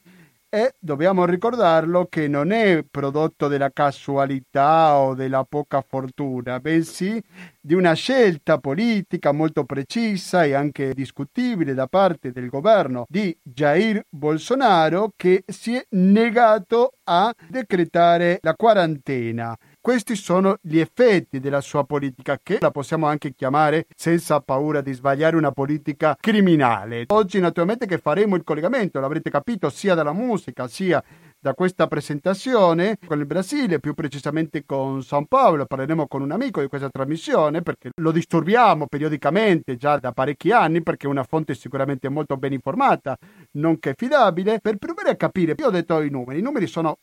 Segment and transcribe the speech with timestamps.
[0.48, 7.22] e dobbiamo ricordarlo che non è prodotto della casualità o della poca fortuna, bensì
[7.60, 14.06] di una scelta politica molto precisa e anche discutibile da parte del governo di Jair
[14.08, 19.54] Bolsonaro che si è negato a decretare la quarantena
[19.86, 24.92] questi sono gli effetti della sua politica, che la possiamo anche chiamare, senza paura di
[24.92, 27.04] sbagliare, una politica criminale.
[27.06, 31.00] Oggi naturalmente che faremo il collegamento, l'avrete capito, sia dalla musica, sia
[31.38, 35.66] da questa presentazione con il Brasile, più precisamente con San Paolo.
[35.66, 40.82] Parleremo con un amico di questa trasmissione perché lo disturbiamo periodicamente già da parecchi anni
[40.82, 43.16] perché è una fonte sicuramente molto ben informata,
[43.52, 45.54] nonché affidabile, per provare a capire.
[45.56, 46.98] Io ho detto i numeri, i numeri sono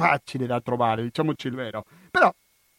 [0.00, 1.84] facile da trovare, diciamoci il vero.
[2.10, 2.32] Però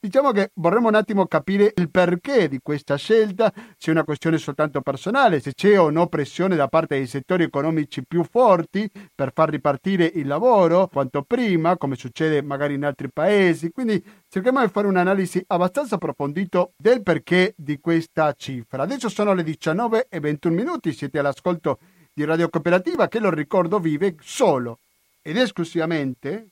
[0.04, 4.40] Diciamo che vorremmo un attimo capire il perché di questa scelta, se è una questione
[4.40, 9.32] soltanto personale, se c'è o no pressione da parte dei settori economici più forti per
[9.32, 13.70] far ripartire il lavoro quanto prima, come succede magari in altri paesi.
[13.70, 18.82] Quindi cerchiamo di fare un'analisi abbastanza approfondita del perché di questa cifra.
[18.82, 21.78] Adesso sono le 19 e 21 minuti, siete all'ascolto
[22.12, 24.80] di Radio Cooperativa che lo ricordo vive solo
[25.22, 26.51] ed esclusivamente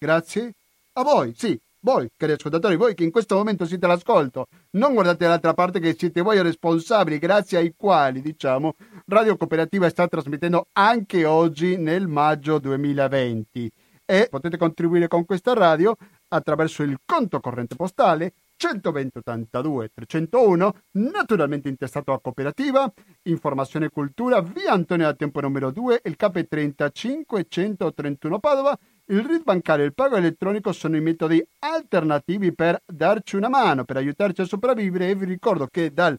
[0.00, 0.54] grazie.
[0.94, 5.24] A voi, sì, voi, cari ascoltatori, voi che in questo momento siete all'ascolto, non guardate
[5.24, 8.74] dall'altra parte che siete voi responsabili, grazie ai quali, diciamo,
[9.06, 13.70] Radio Cooperativa sta trasmettendo anche oggi nel maggio 2020
[14.06, 15.94] e potete contribuire con questa radio
[16.28, 24.42] attraverso il conto corrente postale 120 82 301, naturalmente intestato a cooperativa, informazione e cultura,
[24.42, 28.78] via Antonio da Tempo numero 2, il KP30 531 Padova,
[29.10, 33.84] il RID bancario e il pago elettronico sono i metodi alternativi per darci una mano,
[33.84, 36.16] per aiutarci a sopravvivere e vi ricordo che dal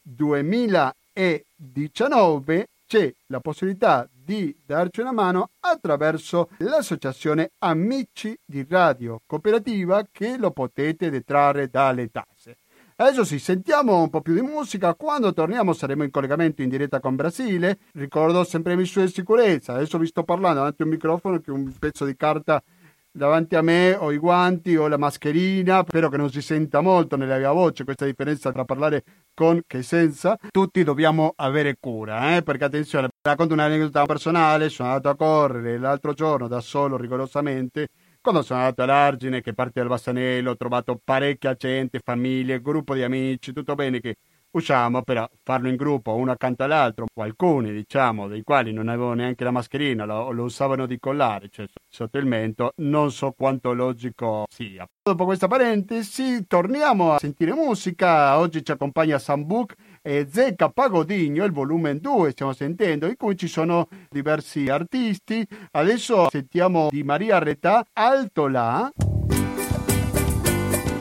[0.00, 10.36] 2019 c'è la possibilità di darci una mano attraverso l'associazione Amici di Radio Cooperativa che
[10.38, 12.56] lo potete detrarre dalle tasse.
[13.00, 14.94] Adesso sì, sentiamo un po' più di musica.
[14.94, 17.78] Quando torniamo saremo in collegamento in diretta con Brasile.
[17.94, 19.72] Ricordo sempre le misure di sicurezza.
[19.72, 22.62] Adesso vi sto parlando davanti a un microfono che un pezzo di carta
[23.10, 27.16] davanti a me ho i guanti o la mascherina, spero che non si senta molto
[27.16, 30.36] nella mia voce questa differenza tra parlare con che senza.
[30.50, 32.42] Tutti dobbiamo avere cura, eh?
[32.42, 37.88] perché attenzione, racconto un'aneddoto personale, sono andato a correre l'altro giorno da solo rigorosamente
[38.22, 43.02] quando sono andato all'Argine, che parte dal Bassanello, ho trovato parecchia gente, famiglie, gruppo di
[43.02, 44.16] amici, tutto bene che
[44.52, 49.44] usciamo per farlo in gruppo, uno accanto all'altro, alcuni diciamo, dei quali non avevano neanche
[49.44, 54.46] la mascherina, lo, lo usavano di collare, cioè sotto il mento, non so quanto logico
[54.50, 54.86] sia.
[55.02, 61.52] Dopo questa parentesi torniamo a sentire musica, oggi ci accompagna Sambuc e Zecca Pagodigno, il
[61.52, 65.46] volume 2 stiamo sentendo, in cui ci sono diversi artisti.
[65.72, 68.90] Adesso sentiamo di Maria Retà, Alto là.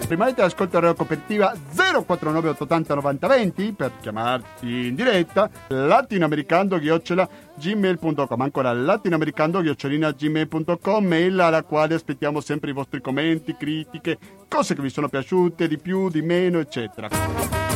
[0.08, 8.42] Rimanete all'ascolto della copertiva 049 880 90 20 per chiamarci in diretta latinoamericando chiocciola gmail.com
[8.42, 14.18] ancora latinoamericando chiocciolina gmail.com mail alla quale aspettiamo sempre i vostri commenti, critiche,
[14.48, 17.69] cose che vi sono piaciute di più, di meno eccetera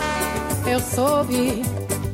[0.65, 1.61] Eu soube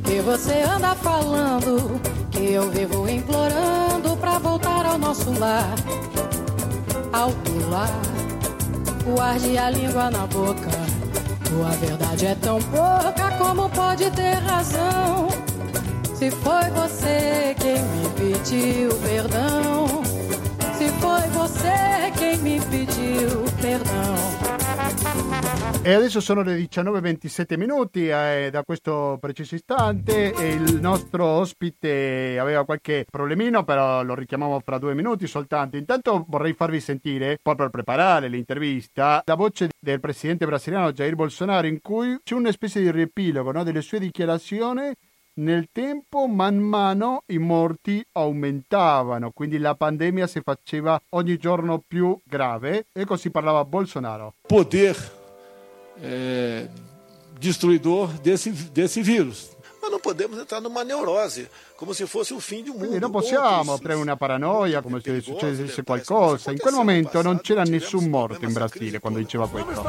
[0.04, 2.00] que você anda falando,
[2.32, 5.76] que eu vivo implorando pra voltar ao nosso lar,
[7.14, 8.20] alto lar
[9.16, 10.70] guarde a língua na boca.
[11.48, 15.28] Tua verdade é tão pouca, como pode ter razão?
[16.14, 20.09] Se foi você quem me pediu perdão.
[20.80, 24.16] Se foi você quem mi pediu perdão.
[25.84, 32.38] E adesso sono le 19.27 minuti, eh, da questo preciso istante e il nostro ospite
[32.40, 35.76] aveva qualche problemino, però lo richiamiamo fra due minuti soltanto.
[35.76, 41.68] Intanto vorrei farvi sentire, proprio per preparare l'intervista, la voce del presidente brasiliano Jair Bolsonaro
[41.68, 44.94] in cui c'è una specie di riepilogo no, delle sue dichiarazioni
[45.40, 52.18] nel tempo man mano i morti aumentavano, quindi la pandemia si faceva ogni giorno più
[52.24, 54.34] grave e così parlava Bolsonaro.
[54.48, 54.96] Poder
[56.02, 56.68] é,
[57.40, 59.58] destruidor desse, desse vírus.
[59.82, 62.88] Mas não podemos entrar numa neurose, come se fosse il fine di un mondo.
[62.88, 66.52] Quindi non possiamo aprire una paranoia come se succedesse qualcosa.
[66.52, 69.82] In quel momento non c'era nessun morto in Brasile quando diceva questo.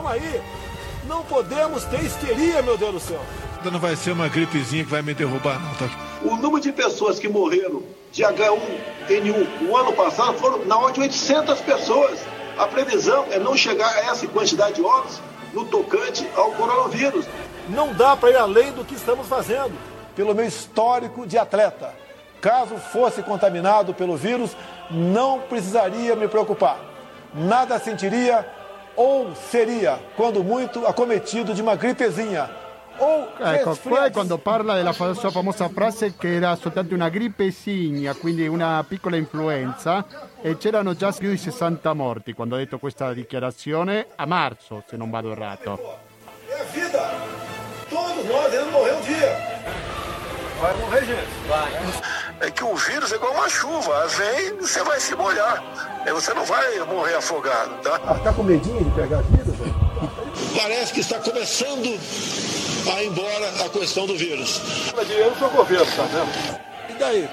[1.08, 3.50] Não podemos ter histeria, meu Deus do céu.
[3.62, 5.88] Não vai ser uma gripezinha que vai me derrubar, não, tá?
[6.22, 11.00] O número de pessoas que morreram de H1N1 o ano passado foram na ordem de
[11.02, 12.20] 800 pessoas.
[12.58, 15.20] A previsão é não chegar a essa quantidade de óbitos
[15.52, 17.26] no tocante ao coronavírus.
[17.68, 19.72] Não dá para ir além do que estamos fazendo.
[20.16, 21.94] Pelo meu histórico de atleta,
[22.40, 24.56] caso fosse contaminado pelo vírus,
[24.90, 26.78] não precisaria me preocupar.
[27.34, 28.44] Nada sentiria
[28.96, 32.59] ou seria, quando muito, acometido di una gripezinha.
[33.02, 38.12] O ecco, qua è quando parla della sua famosa frase che era soltanto una grippesigna,
[38.14, 40.05] quindi una piccola influenza,
[40.43, 44.99] e c'erano già più di 60 morti quando ha detto questa dichiarazione a marzo, se
[44.99, 45.79] non vado errato.
[46.47, 47.11] É a vida!
[47.88, 49.61] Todos nós iremos morrer um dia!
[50.61, 51.49] Vai morrer, gente.
[51.49, 51.73] Vai.
[52.41, 55.62] É que o vírus é igual uma chuva, vem, você vai se molhar.
[56.05, 57.99] Aí você não vai morrer afogado, tá?
[57.99, 59.56] Tá com medinho de pegar vírus?
[60.55, 61.99] Parece que está começando
[62.88, 64.60] a ir embora a questão do vírus.
[65.10, 66.60] Eu sou governo, tá vendo?
[66.88, 67.28] E daí?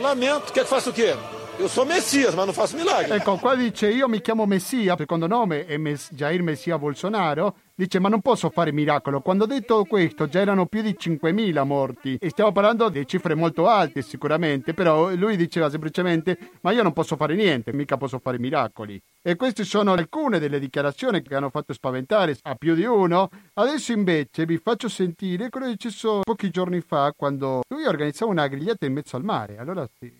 [0.00, 1.14] Lamento, quer que faça o quê?
[1.58, 3.12] Eu sou Messias, ma non faccio milagri.
[3.12, 7.56] Ecco, qua dice io mi chiamo Messia, secondo nome è Mes- Jair Messia Bolsonaro.
[7.74, 9.20] Dice ma non posso fare miracolo.
[9.20, 13.34] Quando ho detto questo già erano più di 5.000 morti e stiamo parlando di cifre
[13.34, 18.18] molto alte sicuramente, però lui diceva semplicemente ma io non posso fare niente, mica posso
[18.18, 19.00] fare miracoli.
[19.24, 23.30] E queste sono alcune delle dichiarazioni che hanno fatto spaventare a più di uno.
[23.54, 28.32] Adesso invece vi faccio sentire quello che è successo pochi giorni fa quando lui organizzava
[28.32, 29.58] una grigliata in mezzo al mare.
[29.58, 30.12] Allora si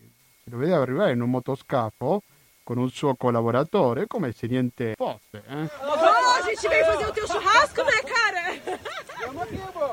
[0.44, 2.22] lo vedeva arrivare in un motoscafo
[2.62, 5.42] con un suo collaboratore come se niente fosse.
[5.48, 5.68] Eh?
[5.80, 8.32] Oh, a gente veio fazer o teu churrasco, né, cara?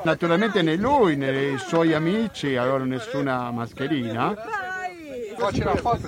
[0.03, 4.58] Naturalmente né lui né i suoi amici avevano nessuna mascherina.
[5.39, 6.07] Pode tirar foto?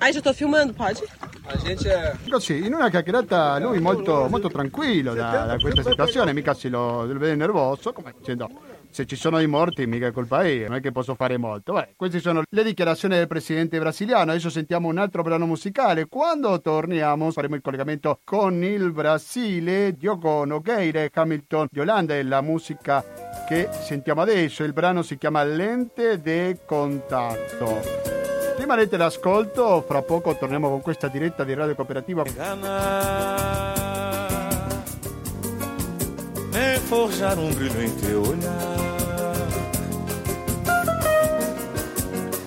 [0.00, 1.02] Ai, já tô filmando, pode?
[1.44, 2.16] A gente é.
[2.30, 7.04] Così, in una chiacchierata lui molto, molto tranquillo da, da questa situazione, mica si lo,
[7.04, 8.48] lo vede nervoso, come dicendo
[8.90, 11.72] se ci sono i morti mica è colpa mia, non è che posso fare molto.
[11.72, 16.60] Beh, queste sono le dichiarazioni del presidente brasiliano, adesso sentiamo un altro brano musicale, quando
[16.60, 23.02] torniamo faremo il collegamento con il Brasile, Diogo Nogueira Hamilton di Olanda e la musica
[23.48, 28.21] che sentiamo adesso, il brano si chiama Lente de Contatto.
[28.56, 32.22] Rimanete l'ascolto, fra poco torniamo con questa diretta di Radio Cooperativa.
[36.52, 39.48] nem forjar um brilho em teu olhar,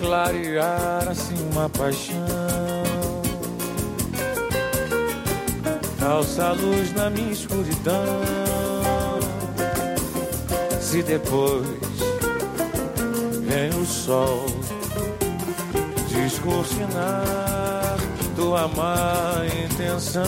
[0.00, 2.16] clarear assim uma paixão,
[5.98, 8.20] calça a luz na minha escuridão.
[10.80, 11.66] Se depois
[13.42, 14.46] vem o sol
[16.26, 17.96] descortinar
[18.34, 20.24] tua má intenção.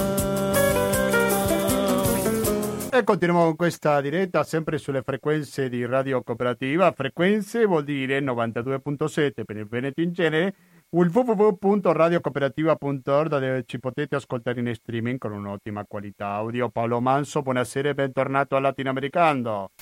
[2.90, 6.92] E continuiamo con questa diretta sempre sulle frequenze di Radio Cooperativa.
[6.92, 10.54] Frequenze vuol dire 92.7 per il Veneto in genere,
[10.88, 16.70] www.radiocooperativa.org dove ci potete ascoltare in streaming con un'ottima qualità audio.
[16.70, 19.72] Paolo Manso, buonasera e bentornato al Latinoamericano.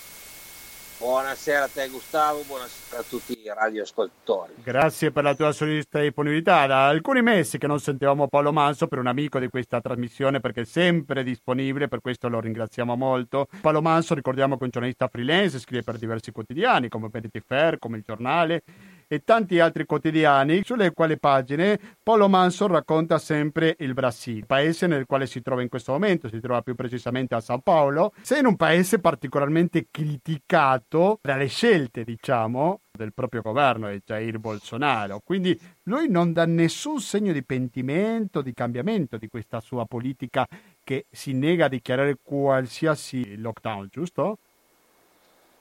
[0.98, 4.54] Buonasera a te Gustavo, buonasera a tutti i radioascoltatori.
[4.62, 6.66] Grazie per la tua solista disponibilità.
[6.66, 10.62] Da alcuni mesi che non sentivamo Paolo Manso per un amico di questa trasmissione perché
[10.62, 13.46] è sempre disponibile, per questo lo ringraziamo molto.
[13.60, 17.78] Paolo Manso, ricordiamo che è un giornalista freelance, scrive per diversi quotidiani come Vanity Fair,
[17.78, 18.62] come Il Giornale
[19.08, 25.06] e tanti altri quotidiani sulle quali pagine Paolo Manso racconta sempre il Brasile, paese nel
[25.06, 28.46] quale si trova in questo momento, si trova più precisamente a San Paolo, sei in
[28.46, 35.20] un paese particolarmente criticato dalle scelte, diciamo, del proprio governo di Jair Bolsonaro.
[35.22, 40.46] Quindi lui non dà nessun segno di pentimento, di cambiamento di questa sua politica
[40.82, 44.38] che si nega a dichiarare qualsiasi lockdown, giusto?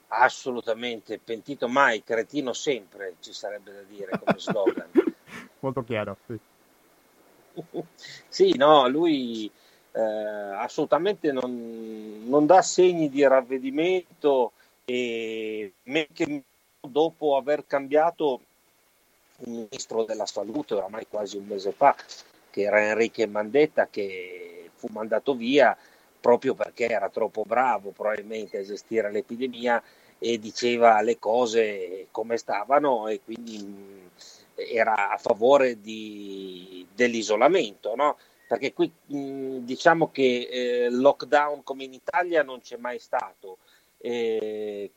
[0.08, 4.88] Assolutamente, pentito mai, cretino sempre, ci sarebbe da dire come slogan.
[5.60, 6.38] Molto chiaro, sì.
[8.28, 9.50] sì, no, lui
[9.92, 14.52] eh, assolutamente non, non, dà segni di ravvedimento
[14.84, 15.72] e
[16.12, 16.42] che
[16.80, 18.40] dopo aver cambiato
[19.38, 21.96] il ministro della salute oramai quasi un mese fa,
[22.50, 25.76] che era Enrique Mandetta, che fu mandato via
[26.20, 29.82] proprio perché era troppo bravo probabilmente a gestire l'epidemia
[30.18, 34.04] e diceva le cose come stavano e quindi
[34.54, 38.16] era a favore di, dell'isolamento, no?
[38.46, 43.58] perché qui mh, diciamo che eh, lockdown come in Italia non c'è mai stato.
[43.98, 44.90] Eh,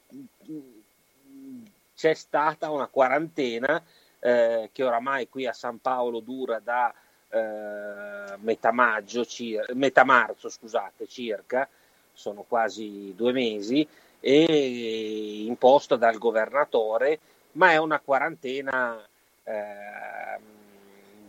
[1.96, 3.84] c'è stata una quarantena
[4.20, 6.94] eh, che oramai qui a San Paolo dura da
[7.30, 11.68] eh, metà, maggio, cir- metà marzo, scusate, circa,
[12.14, 13.88] sono quasi due mesi,
[14.20, 17.20] e imposta dal governatore,
[17.54, 19.02] ma è una quarantena
[19.44, 20.40] eh,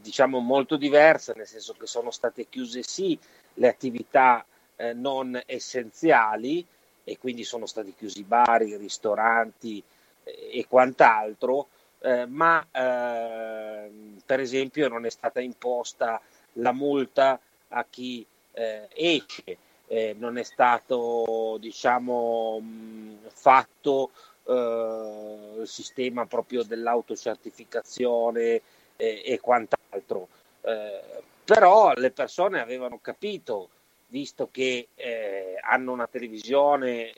[0.01, 3.19] diciamo molto diversa, nel senso che sono state chiuse sì
[3.55, 4.45] le attività
[4.77, 6.67] eh, non essenziali
[7.05, 9.83] e quindi sono stati chiusi bar, ristoranti
[10.25, 11.69] eh, e quant'altro,
[12.01, 16.21] eh, ma ehm, per esempio non è stata imposta
[16.55, 17.39] la multa
[17.69, 24.11] a chi eh, esce, eh, non è stato diciamo mh, fatto
[24.45, 28.61] eh, il sistema proprio dell'autocertificazione
[28.97, 30.29] e quant'altro.
[30.61, 31.01] Eh,
[31.45, 33.71] però le persone avevano capito,
[34.09, 37.15] visto che eh, hanno una televisione,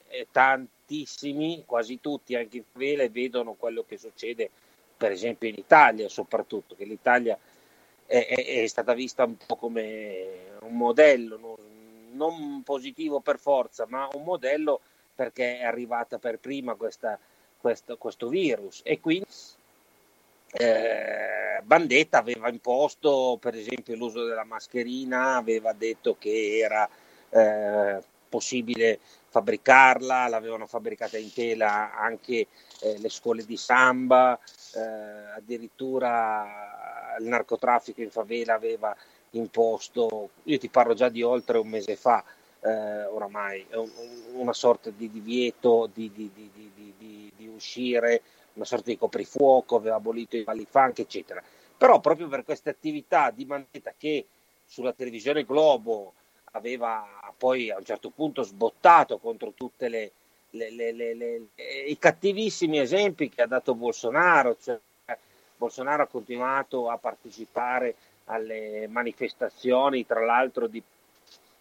[0.93, 4.51] tantissimi, quasi tutti, anche in vele, vedono quello che succede
[4.97, 7.37] per esempio in Italia soprattutto, che l'Italia
[8.07, 11.57] è, è, è stata vista un po' come un modello, non,
[12.13, 14.81] non positivo per forza, ma un modello
[15.15, 17.19] perché è arrivata per prima questa,
[17.59, 18.81] questo, questo virus.
[18.85, 19.27] E quindi
[20.53, 26.89] eh, Bandetta aveva imposto per esempio l'uso della mascherina, aveva detto che era
[27.31, 29.01] eh, possibile
[29.33, 32.49] fabbricarla, l'avevano fabbricata in tela anche
[32.81, 34.39] eh, le scuole di samba,
[34.75, 34.81] eh,
[35.37, 38.95] addirittura il narcotraffico in favela aveva
[39.31, 42.23] imposto, io ti parlo già di oltre un mese fa,
[42.61, 43.67] eh, oramai,
[44.35, 48.23] una sorta di divieto di, di, di, di, uscire,
[48.55, 51.43] una sorta di coprifuoco, aveva abolito i funk, eccetera.
[51.77, 54.27] Però proprio per queste attività di Mandetta che
[54.65, 56.15] sulla televisione Globo
[56.53, 57.07] aveva
[57.37, 59.87] poi a un certo punto sbottato contro tutti
[60.51, 64.79] i cattivissimi esempi che ha dato Bolsonaro, cioè
[65.57, 67.95] Bolsonaro ha continuato a partecipare
[68.27, 70.83] alle manifestazioni, tra l'altro di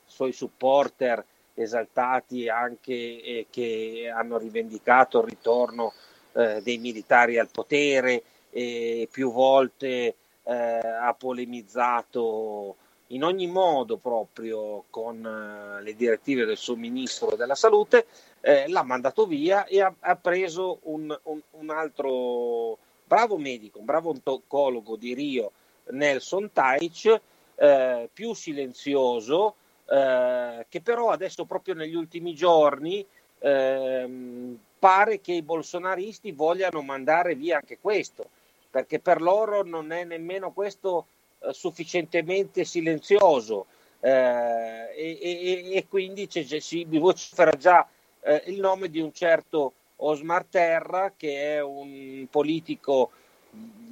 [0.06, 5.94] suoi supporter esaltati anche eh, che hanno rivendicato il ritorno
[6.34, 12.76] eh, dei militari al potere e più volte eh, ha polemizzato
[13.12, 18.06] in ogni modo proprio con eh, le direttive del suo ministro della salute,
[18.42, 23.86] eh, l'ha mandato via e ha, ha preso un, un, un, altro bravo medico, un
[23.86, 25.52] bravo oncologo di Rio,
[25.90, 27.22] Nelson Taich,
[27.56, 29.56] eh, più silenzioso,
[29.90, 33.06] eh, che però adesso proprio negli ultimi giorni
[33.40, 38.26] ehm, pare che i bolsonaristi vogliano mandare via anche questo,
[38.70, 41.06] perché per loro non è nemmeno questo
[41.52, 43.66] sufficientemente silenzioso
[44.00, 47.88] eh, e, e, e, quindi c'è, si vocifera già
[48.22, 53.12] eh, il nome di un certo Osmar Terra che è un politico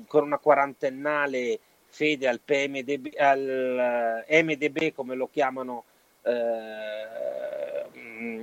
[0.08, 5.84] con una quarantennale fede al PMDB, al MDB come lo chiamano
[6.24, 7.00] eh,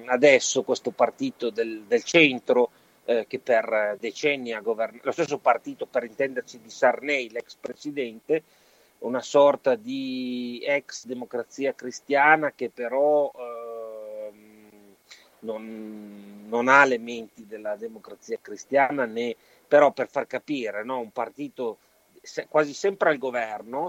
[0.07, 2.71] adesso questo partito del, del centro
[3.05, 8.43] eh, che per decenni ha governato, lo stesso partito per intenderci di Sarney, l'ex presidente,
[9.01, 14.33] una sorta di ex democrazia cristiana che però eh,
[15.41, 19.37] non, non, ha elementi della democrazia cristiana, né,
[19.67, 20.99] però per far capire, no?
[20.99, 21.79] un partito
[22.49, 23.89] quasi sempre al governo,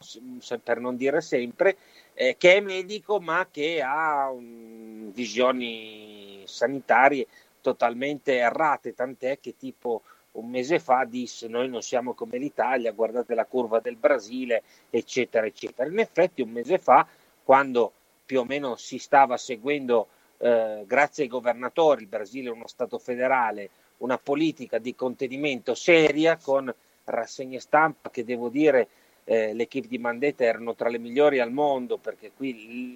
[0.64, 1.78] per non dire sempre,
[2.14, 7.28] eh, che è medico ma che ha um, visioni sanitarie
[7.62, 10.04] totalmente errate, tant'è che tipo
[10.34, 15.46] un mese fa disse noi non siamo come l'Italia, guardate la curva del Brasile, eccetera,
[15.46, 15.90] eccetera.
[15.90, 17.08] In effetti un mese fa,
[17.44, 17.92] quando
[18.26, 20.08] più o meno si stava seguendo,
[20.38, 26.38] eh, grazie ai governatori, il Brasile è uno Stato federale, una politica di contenimento seria
[26.38, 26.74] con
[27.06, 28.88] rassegne stampa che devo dire
[29.24, 32.54] eh, l'equipe di Mandetta erano tra le migliori al mondo perché qui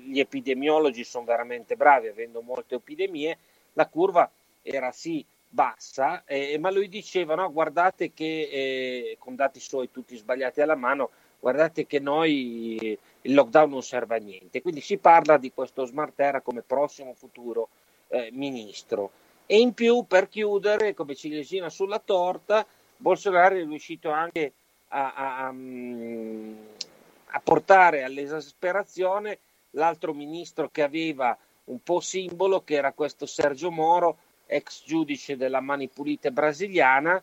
[0.07, 3.37] gli epidemiologi sono veramente bravi avendo molte epidemie,
[3.73, 4.29] la curva
[4.61, 10.15] era sì bassa, eh, ma lui diceva no, guardate che eh, con dati suoi tutti
[10.15, 14.61] sbagliati alla mano, guardate che noi il lockdown non serve a niente.
[14.61, 17.69] Quindi si parla di questo Smart Terra come prossimo futuro
[18.07, 19.11] eh, ministro.
[19.45, 22.65] E in più, per chiudere, come ciliegina sulla torta,
[22.95, 24.53] Bolsonaro è riuscito anche
[24.89, 29.39] a, a, a portare all'esasperazione
[29.71, 34.17] l'altro ministro che aveva un po' simbolo, che era questo Sergio Moro,
[34.51, 37.21] ex giudice della Mani Pulite brasiliana,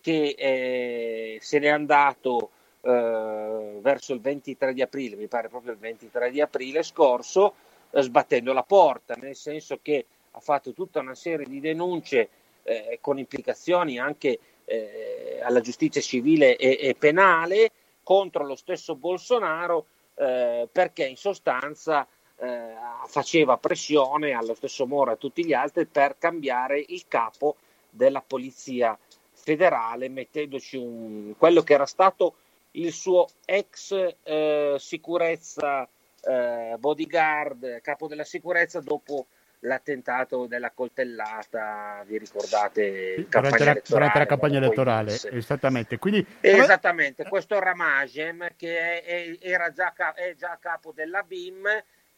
[0.00, 5.78] che eh, se n'è andato eh, verso il 23 di aprile, mi pare proprio il
[5.78, 7.54] 23 di aprile scorso,
[7.90, 12.28] eh, sbattendo la porta, nel senso che ha fatto tutta una serie di denunce
[12.62, 17.70] eh, con implicazioni anche eh, alla giustizia civile e, e, penale
[18.02, 22.06] contro lo stesso Bolsonaro eh, perché in sostanza
[22.40, 22.74] eh,
[23.06, 27.56] faceva pressione allo stesso Moro e a tutti gli altri per cambiare il capo
[27.90, 28.96] della polizia
[29.32, 32.34] federale mettendoci un, quello che era stato
[32.72, 35.88] il suo ex eh, sicurezza
[36.20, 39.26] eh, bodyguard, capo della sicurezza dopo
[39.60, 43.26] l'attentato della coltellata, vi ricordate?
[43.28, 45.98] Durante la, durante la, campagna elettorale, esattamente.
[45.98, 51.66] Quindi, esattamente, questo Ramagem che è, è, era già, è già capo della BIM,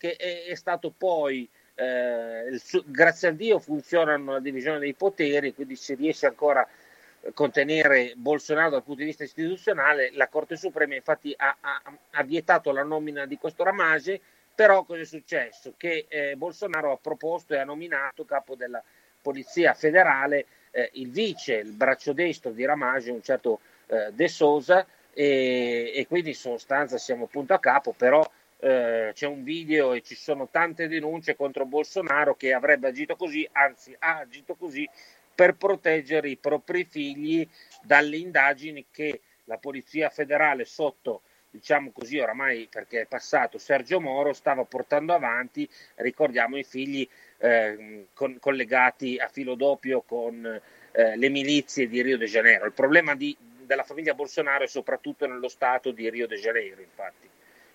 [0.00, 5.54] che è, è stato poi, eh, il, grazie a Dio funzionano la divisione dei poteri,
[5.54, 10.95] quindi si riesce ancora a contenere Bolsonaro dal punto di vista istituzionale, la Corte Suprema
[10.95, 14.21] infatti ha, ha, ha vietato la nomina di questo Ramage
[14.54, 15.75] però cosa è successo?
[15.76, 18.83] Che eh, Bolsonaro ha proposto e ha nominato capo della
[19.23, 24.87] Polizia federale eh, il vice, il braccio destro di Ramage, un certo eh, De Sosa,
[25.12, 28.23] e, e, quindi in sostanza siamo punto a capo, però
[28.60, 33.48] eh, c'è un video e ci sono tante denunce contro Bolsonaro che avrebbe agito così,
[33.52, 34.88] anzi ha agito così
[35.34, 37.49] per proteggere i propri figli
[37.82, 44.32] dalle indagini che la Polizia federale sotto diciamo così oramai perché è passato Sergio Moro
[44.32, 50.60] stava portando avanti, ricordiamo i figli eh, con, collegati a filo doppio con
[50.92, 52.66] eh, le milizie di Rio de Janeiro.
[52.66, 57.28] Il problema di, della famiglia Bolsonaro è soprattutto nello stato di Rio de Janeiro, infatti.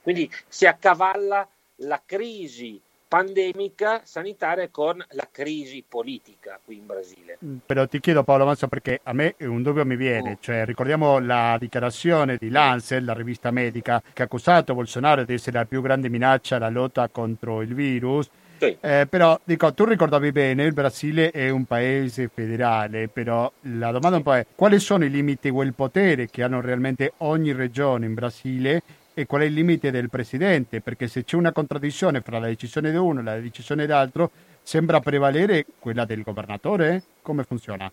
[0.05, 7.39] Quindi si accavalla la crisi pandemica sanitaria con la crisi politica qui in Brasile.
[7.43, 10.37] Mm, però ti chiedo Paolo Manso perché a me un dubbio mi viene, oh.
[10.39, 15.57] cioè ricordiamo la dichiarazione di Lancet, la rivista medica, che ha accusato Bolsonaro di essere
[15.57, 18.29] la più grande minaccia alla lotta contro il virus.
[18.59, 18.77] Sì.
[18.79, 24.17] Eh, però dico, tu ricordavi bene, il Brasile è un paese federale, però la domanda
[24.17, 28.05] un po' è quali sono i limiti o il potere che hanno realmente ogni regione
[28.05, 28.83] in Brasile
[29.17, 32.91] e qual è il limite del presidente, perché se c'è una contraddizione fra la decisione
[32.91, 34.29] di uno e la decisione dell'altro,
[34.61, 37.01] sembra prevalere quella del governatore?
[37.21, 37.89] Come funziona?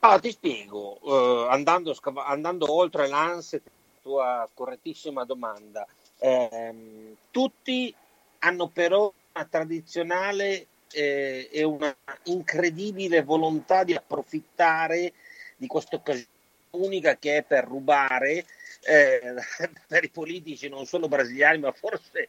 [0.00, 3.62] Ah, ti spiego, uh, andando, andando, oltre l'ANSE,
[4.02, 5.86] tua correttissima domanda,
[6.18, 7.94] eh, tutti
[8.40, 15.12] hanno però una tradizionale eh, e una incredibile volontà di approfittare
[15.56, 16.36] di questa occasione
[16.70, 18.44] unica che è per rubare
[18.82, 19.34] eh,
[19.86, 22.28] per i politici non solo brasiliani ma forse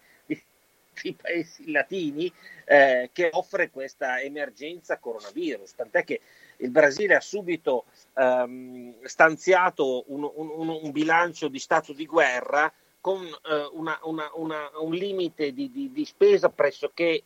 [1.03, 2.31] i paesi latini
[2.65, 6.21] eh, che offre questa emergenza coronavirus, tant'è che
[6.57, 7.85] il Brasile ha subito
[8.15, 14.69] ehm, stanziato un, un, un, bilancio di stato di guerra con eh, una, una, una,
[14.81, 17.23] un limite di, di, di, spesa pressoché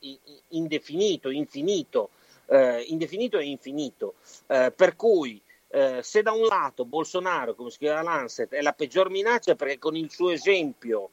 [0.49, 2.11] indefinito, infinito,
[2.45, 4.13] eh, indefinito e infinito,
[4.47, 5.41] eh, per cui
[5.75, 9.95] eh, se da un lato Bolsonaro, come scrive Lancet, è la peggior minaccia perché con
[9.95, 11.09] il suo esempio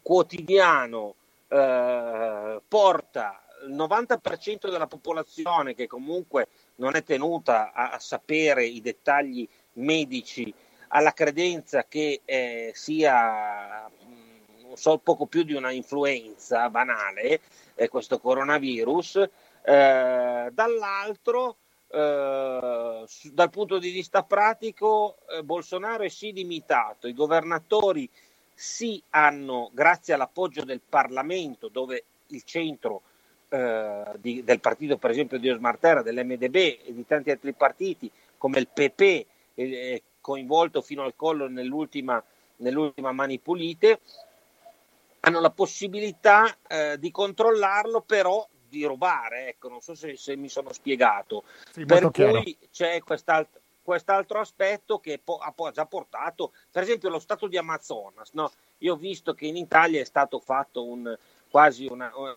[0.00, 1.14] quotidiano
[1.46, 8.80] eh, porta il 90% della popolazione che comunque non è tenuta a, a sapere i
[8.80, 10.54] dettagli medici
[10.88, 13.90] alla credenza che eh, sia
[14.62, 17.40] non so, poco più di una influenza banale,
[17.74, 19.16] eh, questo coronavirus,
[19.62, 21.56] eh, dall'altro
[21.90, 28.08] eh, dal punto di vista pratico eh, Bolsonaro è sì limitato, i governatori
[28.54, 33.02] sì hanno, grazie all'appoggio del Parlamento, dove il centro
[33.48, 38.10] eh, di, del partito, per esempio di Osmar Terra, dell'MDB e di tanti altri partiti,
[38.36, 42.22] come il PP, è coinvolto fino al collo nell'ultima,
[42.56, 44.00] nell'ultima Mani Pulite,
[45.20, 50.48] hanno la possibilità eh, di controllarlo, però di rubare, ecco, non so se, se mi
[50.48, 51.44] sono spiegato.
[51.72, 57.18] Sì, per cui c'è quest'altra, quest'altro aspetto che po- ha già portato, per esempio lo
[57.18, 58.32] stato di Amazonas.
[58.32, 58.52] No?
[58.78, 61.16] Io ho visto che in Italia è stato fatto un,
[61.50, 62.36] quasi una, uh,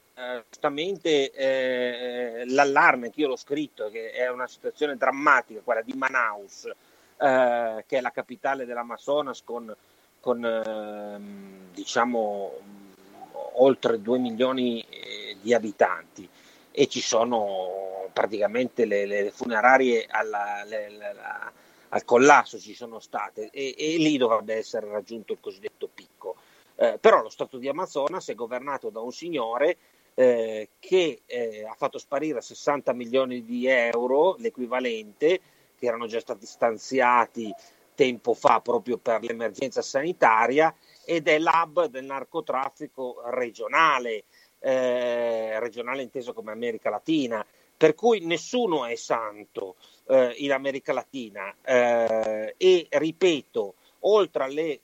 [0.49, 6.65] giustamente eh, l'allarme che io l'ho scritto, che è una situazione drammatica, quella di Manaus,
[6.65, 9.75] eh, che è la capitale dell'Amazonas con,
[10.21, 12.53] con eh, diciamo
[13.55, 16.27] oltre 2 milioni eh, di abitanti
[16.71, 21.51] e ci sono praticamente le, le funerarie alla, le, la,
[21.89, 26.35] al collasso ci sono state e, e, lì dovrebbe essere raggiunto il cosiddetto picco.
[26.75, 29.77] Eh, però lo Stato di Amazonas è governato da un signore
[30.13, 35.39] eh, che eh, ha fatto sparire 60 milioni di euro, l'equivalente,
[35.77, 37.53] che erano già stati stanziati
[37.93, 40.73] tempo fa proprio per l'emergenza sanitaria
[41.11, 44.23] ed è l'hub del narcotraffico regionale,
[44.59, 47.45] eh, regionale inteso come America Latina,
[47.75, 49.75] per cui nessuno è santo
[50.07, 51.53] eh, in America Latina.
[51.61, 54.79] Eh, e ripeto, oltre alle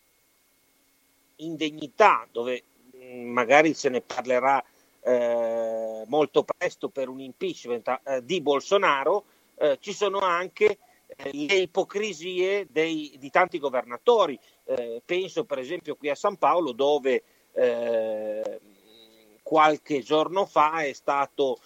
[1.38, 2.62] indegnità dove
[2.98, 4.62] mm, magari se ne parlerà
[5.00, 9.24] eh, molto presto per un impeachment eh, di Bolsonaro,
[9.56, 10.78] eh, ci sono anche
[11.16, 14.40] le ipocrisie dei, di tanti governatori.
[14.66, 18.60] Eh, penso per esempio qui a San Paolo dove eh,
[19.42, 21.60] qualche giorno fa è stato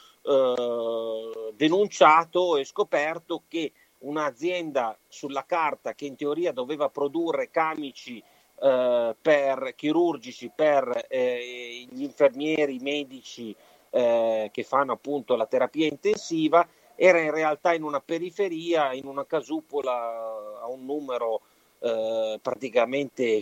[1.55, 8.23] denunciato e scoperto che un'azienda sulla carta che in teoria doveva produrre camici
[8.63, 13.55] eh, per chirurgici per eh, gli infermieri, i medici
[13.89, 16.67] eh, che fanno appunto la terapia intensiva,
[17.03, 21.41] era in realtà in una periferia, in una casupola a un numero
[21.79, 23.41] eh, praticamente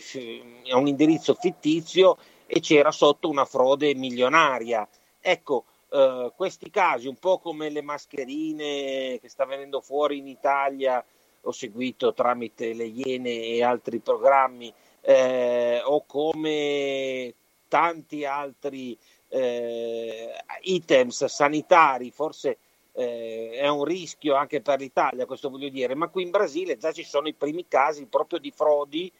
[0.71, 4.87] a un indirizzo fittizio e c'era sotto una frode milionaria.
[5.19, 11.03] Ecco, Uh, questi casi, un po' come le mascherine che sta venendo fuori in Italia,
[11.41, 17.33] ho seguito tramite le Iene e altri programmi, eh, o come
[17.67, 18.95] tanti altri
[19.29, 22.57] eh, items sanitari, forse
[22.93, 26.91] eh, è un rischio anche per l'Italia, questo voglio dire, ma qui in Brasile già
[26.91, 29.11] ci sono i primi casi proprio di frodi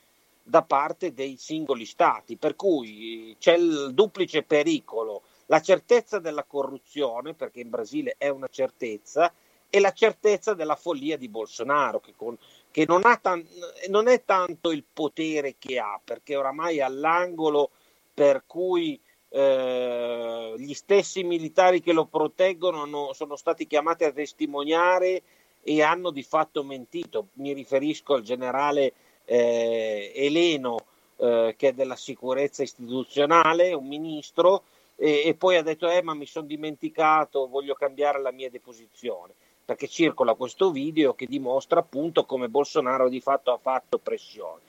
[0.41, 7.33] da parte dei singoli stati, per cui c'è il duplice pericolo, la certezza della corruzione,
[7.33, 9.31] perché in Brasile è una certezza,
[9.71, 12.35] e la certezza della follia di Bolsonaro, che con
[12.71, 13.47] che non, tan-
[13.87, 17.71] non è tanto il potere che ha, perché oramai è all'angolo
[18.13, 18.99] per cui
[19.29, 25.21] eh, gli stessi militari che lo proteggono hanno, sono stati chiamati a testimoniare
[25.61, 27.27] e hanno di fatto mentito.
[27.33, 28.93] Mi riferisco al generale
[29.25, 30.77] eh, Eleno,
[31.17, 34.63] eh, che è della sicurezza istituzionale, un ministro,
[34.95, 39.33] e, e poi ha detto: Eh, ma mi sono dimenticato, voglio cambiare la mia deposizione
[39.69, 44.61] perché circola questo video che dimostra appunto come Bolsonaro di fatto ha fatto pressione.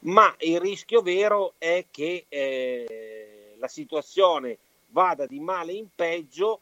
[0.00, 6.60] Ma il rischio vero è che eh, la situazione vada di male in peggio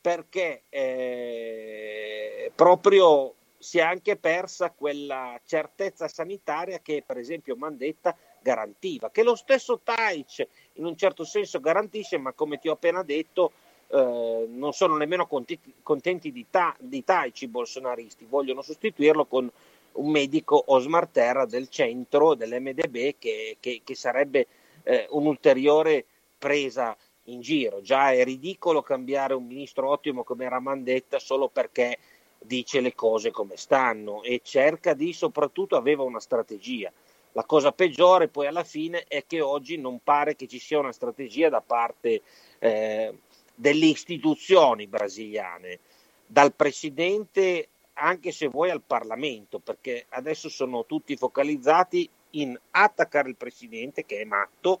[0.00, 9.10] perché eh, proprio si è anche persa quella certezza sanitaria che per esempio Mandetta garantiva,
[9.10, 13.50] che lo stesso Taic in un certo senso garantisce, ma come ti ho appena detto
[13.88, 19.50] eh, non sono nemmeno contenti, contenti di, ta, di Taici i bolsonaristi, vogliono sostituirlo con
[19.92, 24.46] un medico Osmar Terra del centro dell'MDB che, che, che sarebbe
[24.84, 26.04] eh, un'ulteriore
[26.38, 27.80] presa in giro.
[27.80, 31.98] Già è ridicolo cambiare un ministro ottimo come Ramandetta solo perché
[32.38, 36.92] dice le cose come stanno e cerca di, soprattutto aveva una strategia.
[37.32, 40.92] La cosa peggiore poi alla fine è che oggi non pare che ci sia una
[40.92, 42.22] strategia da parte
[42.58, 43.14] eh,
[43.54, 45.80] delle istituzioni brasiliane,
[46.26, 53.36] dal presidente anche se vuoi al Parlamento, perché adesso sono tutti focalizzati in attaccare il
[53.36, 54.80] presidente che è matto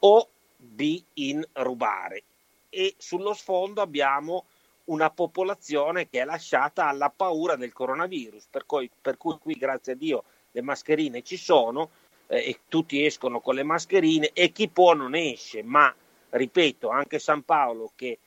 [0.00, 2.22] o B in rubare.
[2.68, 4.44] E sullo sfondo abbiamo
[4.84, 9.92] una popolazione che è lasciata alla paura del coronavirus, per cui, per cui qui grazie
[9.92, 11.90] a Dio le mascherine ci sono
[12.26, 15.94] eh, e tutti escono con le mascherine e chi può non esce, ma
[16.30, 18.18] ripeto, anche San Paolo che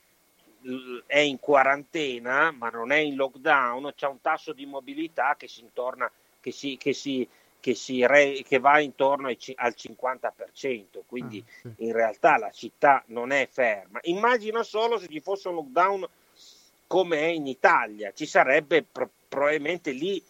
[1.07, 5.61] è in quarantena ma non è in lockdown, c'è un tasso di mobilità che si,
[5.61, 7.27] intorna, che si, che si,
[7.61, 11.85] che si re, che va intorno ai, al 50%, quindi ah, sì.
[11.85, 13.99] in realtà la città non è ferma.
[14.03, 16.05] Immagina solo se ci fosse un lockdown
[16.87, 20.21] come è in Italia, ci sarebbe pro- probabilmente lì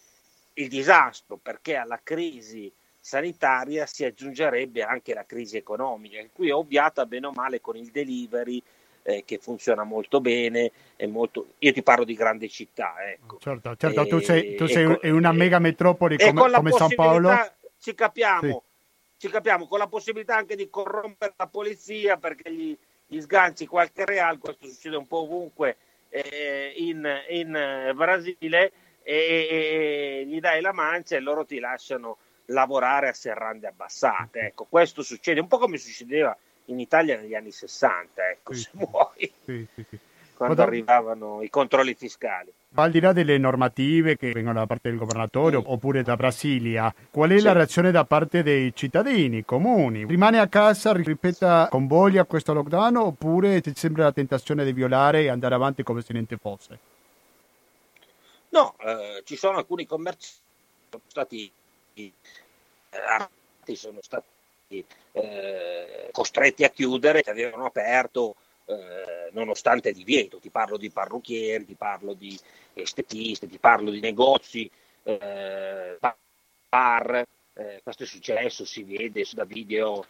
[0.54, 7.04] il disastro perché alla crisi sanitaria si aggiungerebbe anche la crisi economica, qui è ovviata
[7.04, 8.62] bene o male con il delivery,
[9.02, 10.70] eh, che funziona molto bene.
[11.08, 11.54] Molto...
[11.58, 12.94] Io ti parlo di grandi città.
[13.04, 13.38] Ecco.
[13.40, 17.30] Certo, certo e, tu sei, tu sei con, una mega metropoli come, come San Paolo.
[17.78, 18.62] Ci capiamo,
[19.16, 19.26] sì.
[19.26, 22.76] ci capiamo, con la possibilità anche di corrompere la polizia perché gli,
[23.08, 25.76] gli sganci qualche real, questo succede un po' ovunque
[26.08, 33.08] eh, in, in, Brasile, e, e, gli dai la mancia e loro ti lasciano lavorare
[33.08, 34.40] a serrande abbassate.
[34.40, 38.70] Ecco, questo succede un po' come succedeva in Italia negli anni 60, ecco, sì, se
[38.72, 39.98] vuoi, sì, sì,
[40.34, 40.64] quando da...
[40.64, 42.52] arrivavano i controlli fiscali.
[42.74, 47.30] Al di là delle normative che vengono da parte del governatore oppure da Brasilia, qual
[47.30, 50.06] è la reazione da parte dei cittadini comuni?
[50.06, 55.22] Rimane a casa, ripeta con voglia questo lockdown oppure ti sembra la tentazione di violare
[55.22, 56.78] e andare avanti come se niente fosse?
[58.48, 60.32] No, eh, ci sono alcuni commerci
[60.88, 61.52] che sono stati
[61.94, 62.12] eh,
[63.74, 64.24] sono stati
[65.12, 70.38] eh, costretti a chiudere, che avevano aperto eh, nonostante il divieto.
[70.38, 72.38] Ti parlo di parrucchieri, ti parlo di
[72.74, 74.70] estetisti, ti parlo di negozi,
[75.02, 75.98] eh,
[76.68, 77.26] bar.
[77.54, 80.04] Eh, questo è successo, si vede da video.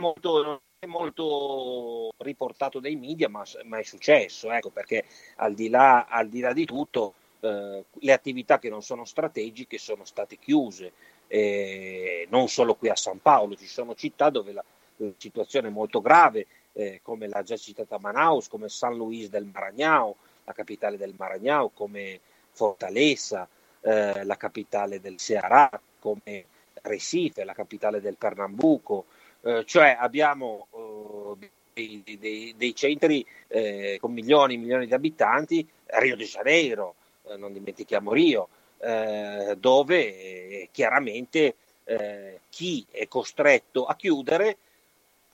[0.00, 5.04] Molto, non è molto riportato dai media, ma, ma è successo, ecco, perché
[5.36, 9.78] al di là, al di, là di tutto eh, le attività che non sono strategiche
[9.78, 10.92] sono state chiuse,
[11.28, 14.64] eh, non solo qui a San Paolo, ci sono città dove la,
[14.96, 19.48] la situazione è molto grave, eh, come la già citata Manaus, come San Luis del
[19.52, 20.14] Maranhão,
[20.44, 23.48] la capitale del Maranhão, come Fortaleza,
[23.80, 26.44] eh, la capitale del Ceará, come
[26.82, 29.06] Recife, la capitale del Pernambuco,
[29.42, 35.68] eh, cioè abbiamo eh, dei, dei, dei, centri eh, con milioni e milioni di abitanti,
[35.86, 36.94] Rio de Janeiro,
[37.36, 38.48] non dimentichiamo Rio,
[38.80, 44.56] eh, dove eh, chiaramente eh, chi è costretto a chiudere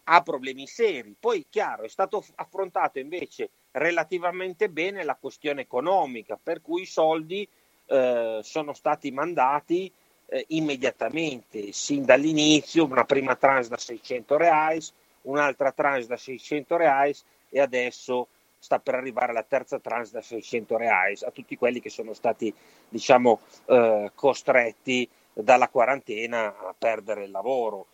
[0.05, 1.15] ha problemi seri.
[1.19, 7.47] Poi, chiaro, è stato affrontato invece relativamente bene la questione economica, per cui i soldi
[7.87, 9.91] eh, sono stati mandati
[10.27, 17.25] eh, immediatamente, sin dall'inizio, una prima tranche da 600 reais, un'altra tranche da 600 reais
[17.49, 18.29] e adesso
[18.65, 22.53] sta per arrivare la terza tranche da 600 reais a tutti quelli che sono stati
[22.89, 27.89] diciamo eh, costretti dalla quarantena a perdere il lavoro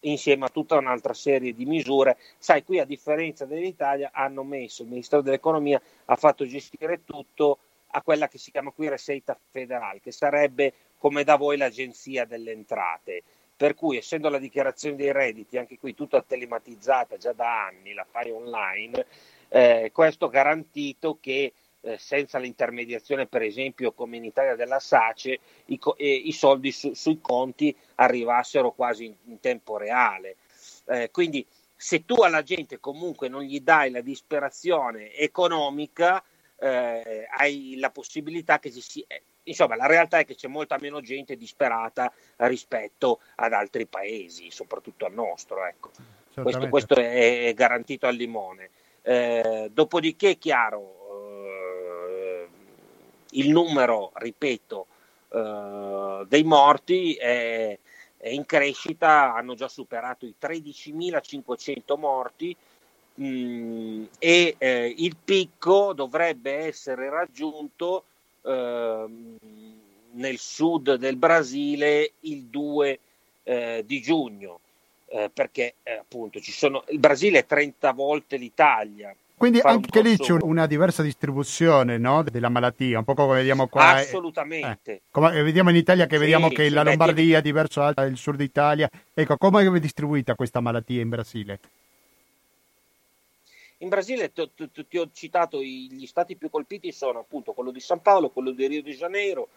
[0.00, 2.16] insieme a tutta un'altra serie di misure.
[2.38, 8.00] Sai, qui a differenza dell'Italia hanno messo, il Ministero dell'Economia ha fatto gestire tutto a
[8.00, 13.22] quella che si chiama qui Receita Federale, che sarebbe come da voi l'Agenzia delle Entrate.
[13.56, 18.06] Per cui, essendo la dichiarazione dei redditi, anche qui tutta telematizzata già da anni, la
[18.08, 19.04] fai online,
[19.48, 21.52] eh, questo garantito che
[21.86, 26.92] eh, senza l'intermediazione, per esempio, come in Italia della SACE, i, eh, i soldi su,
[26.94, 30.36] sui conti arrivassero quasi in, in tempo reale.
[30.86, 36.22] Eh, quindi se tu alla gente comunque non gli dai la disperazione economica,
[36.58, 39.04] eh, hai la possibilità che ci sia...
[39.44, 45.06] Insomma, la realtà è che c'è molta meno gente disperata rispetto ad altri paesi, soprattutto
[45.06, 45.64] al nostro.
[45.64, 45.90] Ecco.
[46.34, 48.70] Questo, questo, è garantito al limone.
[49.08, 50.82] Eh, dopodiché, chiaro,
[52.10, 52.48] eh,
[53.38, 54.86] il numero, ripeto,
[55.28, 57.78] eh, dei morti è,
[58.16, 62.56] è, in crescita, hanno già superato i 13.500 morti
[63.14, 68.02] mh, mm, e eh, il picco dovrebbe essere raggiunto
[68.42, 69.36] ehm,
[70.14, 72.98] nel sud del Brasile il 2
[73.44, 74.58] eh, di giugno
[75.16, 79.16] eh, perché eh, appunto ci sono, il Brasile è 30 volte l'Italia.
[79.34, 82.22] Quindi anche lì c'è una diversa distribuzione no?
[82.22, 83.96] della malattia, un po' come vediamo qua.
[83.96, 84.92] Assolutamente.
[84.92, 88.40] Eh, come vediamo in Italia che sì, vediamo che la Lombardia è diverso dal sud
[88.40, 88.90] Italia.
[89.12, 91.60] Ecco, come è distribuita questa malattia in Brasile?
[93.78, 97.80] In Brasile ti, ti, ti ho citato gli stati più colpiti sono appunto quello di
[97.80, 99.48] San Paolo, quello di Rio de Janeiro,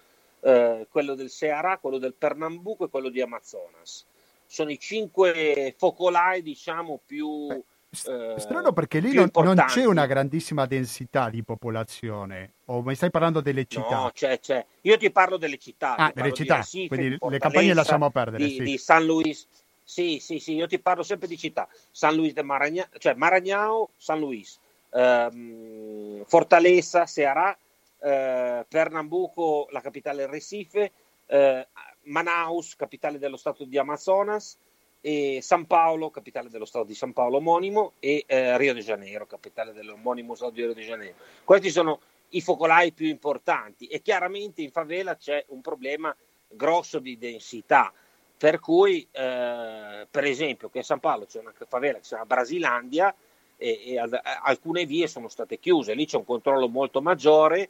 [0.42, 4.06] eh, quello del Ceará, quello del Pernambuco e quello di Amazonas
[4.50, 7.48] sono i cinque focolai, diciamo, più...
[7.50, 13.10] Eh, strano perché lì non, non, c'è una grandissima densità di popolazione, o mi stai
[13.10, 13.96] parlando delle città?
[13.96, 14.64] No, c'è, c'è.
[14.82, 15.96] Io ti parlo delle città.
[15.96, 18.44] Ah, delle città, Recife, quindi le campagne lasciamo perdere.
[18.44, 18.64] Di, sì.
[18.64, 19.48] di San Luis.
[19.84, 21.68] Sì, sì, sì, io ti parlo sempre di città.
[21.92, 24.60] San Luis de Maragnao, cioè Maragnao, San Luis,
[24.92, 27.58] ehm, Fortaleza, Ceará,
[28.02, 30.92] eh, Pernambuco, la capitale Recife,
[31.30, 31.68] eh,
[32.04, 34.58] Manaus, capitale dello stato di Amazonas,
[35.02, 39.26] e San Paolo, capitale dello stato di San Paolo omonimo, e eh, Rio de Janeiro,
[39.26, 41.16] capitale dell'omonimo stato di Rio de Janeiro.
[41.44, 46.16] Questi sono i focolai più importanti e chiaramente in favela c'è un problema
[46.48, 47.94] grosso di densità,
[48.38, 52.26] per cui eh, per esempio che a San Paolo c'è una favela che si chiama
[52.26, 53.16] Brasilandia,
[53.58, 57.70] e, e ad, alcune vie sono state chiuse, lì c'è un controllo molto maggiore,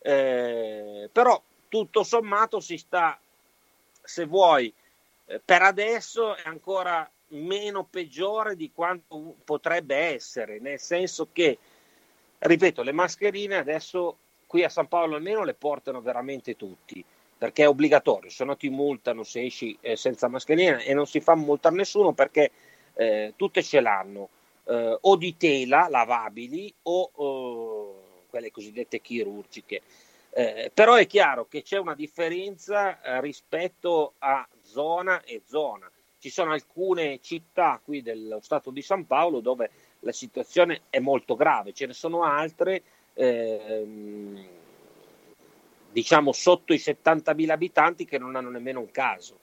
[0.00, 3.18] eh, però tutto sommato si sta,
[4.02, 4.72] se vuoi,
[5.26, 11.58] eh, per adesso è ancora meno peggiore di quanto potrebbe essere, nel senso che,
[12.38, 17.04] ripeto, le mascherine adesso qui a San Paolo almeno le portano veramente tutti,
[17.36, 21.20] perché è obbligatorio, se no ti multano se esci eh, senza mascherina e non si
[21.20, 22.50] fa multare nessuno perché
[22.94, 24.28] eh, tutte ce l'hanno,
[24.64, 29.82] eh, o di tela lavabili o eh, quelle cosiddette chirurgiche.
[30.38, 35.90] Eh, però è chiaro che c'è una differenza eh, rispetto a zona e zona.
[36.16, 41.34] Ci sono alcune città qui dello Stato di San Paolo dove la situazione è molto
[41.34, 42.82] grave, ce ne sono altre,
[43.14, 44.46] ehm,
[45.90, 49.36] diciamo sotto i 70.000 abitanti, che non hanno nemmeno un caso.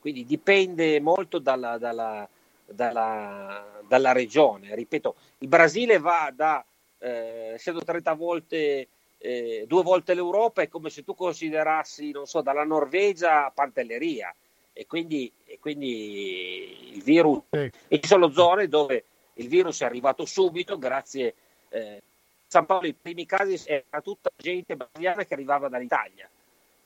[0.00, 2.28] Quindi dipende molto dalla, dalla,
[2.66, 4.74] dalla, dalla regione.
[4.74, 6.62] Ripeto, il Brasile va da,
[6.98, 8.88] eh, essendo 30 volte
[9.22, 14.34] eh, due volte l'Europa è come se tu considerassi, non so, dalla Norvegia a Pantelleria
[14.72, 17.70] e quindi, e quindi il virus sì.
[17.88, 19.04] e ci sono zone dove
[19.34, 21.34] il virus è arrivato subito grazie
[21.68, 22.02] eh,
[22.46, 26.28] San Paolo i primi casi era tutta gente brasiliana che arrivava dall'Italia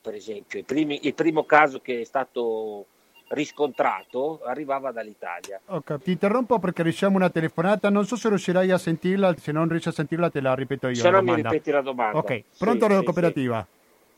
[0.00, 2.86] per esempio primi, il primo caso che è stato
[3.28, 5.60] riscontrato arrivava dall'Italia.
[5.66, 9.68] Ok, ti interrompo perché riusciamo una telefonata, non so se riuscirai a sentirla, se non
[9.68, 10.94] riesci a sentirla te la ripeto io.
[10.94, 12.18] Se no mi ripeti la domanda.
[12.18, 13.66] Ok, pronto sì, Radio sì, Cooperativa?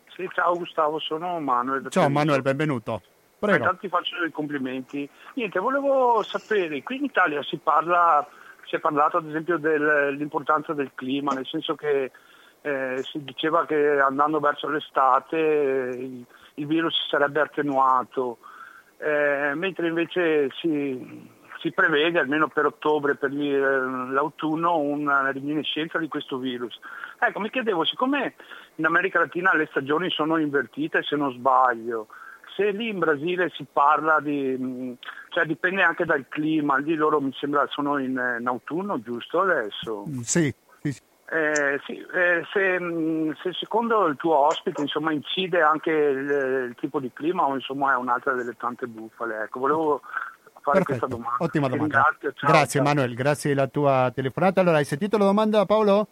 [0.08, 0.22] Sì.
[0.22, 0.28] sì.
[0.32, 1.88] ciao Gustavo, sono Manuel.
[1.90, 3.02] Ciao Manuel, benvenuto.
[3.38, 3.56] Prego.
[3.56, 5.08] Intanto ti faccio i complimenti.
[5.34, 8.26] Niente, volevo sapere, qui in Italia si parla,
[8.64, 12.10] si è parlato ad esempio dell'importanza del clima, nel senso che
[12.62, 18.38] eh, si diceva che andando verso l'estate eh, il virus si sarebbe attenuato,
[18.98, 21.28] eh, mentre invece si,
[21.60, 26.78] si, prevede, almeno per ottobre, per l'autunno, una riminiscenza di questo virus.
[27.18, 28.34] Ecco, mi chiedevo, siccome
[28.76, 32.08] in America Latina le stagioni sono invertite, se non sbaglio,
[32.56, 34.96] se lì in Brasile si parla di,
[35.28, 40.04] cioè dipende anche dal clima, lì loro mi sembra sono in, in autunno, giusto adesso?
[40.22, 40.52] Sì.
[41.30, 42.78] Eh, sì, eh, se,
[43.42, 47.92] se, secondo il tuo ospite insomma, incide anche il, il, tipo di clima o insomma,
[47.92, 50.00] è un'altra delle tante bufale, ecco, volevo
[50.62, 50.84] fare Perfetto.
[50.84, 51.36] questa domanda.
[51.44, 52.10] Ottima domanda.
[52.20, 52.82] Ciao, grazie ciao.
[52.82, 54.62] Manuel, grazie della tua telefonata.
[54.62, 56.06] Allora, hai sentito la domanda Paolo?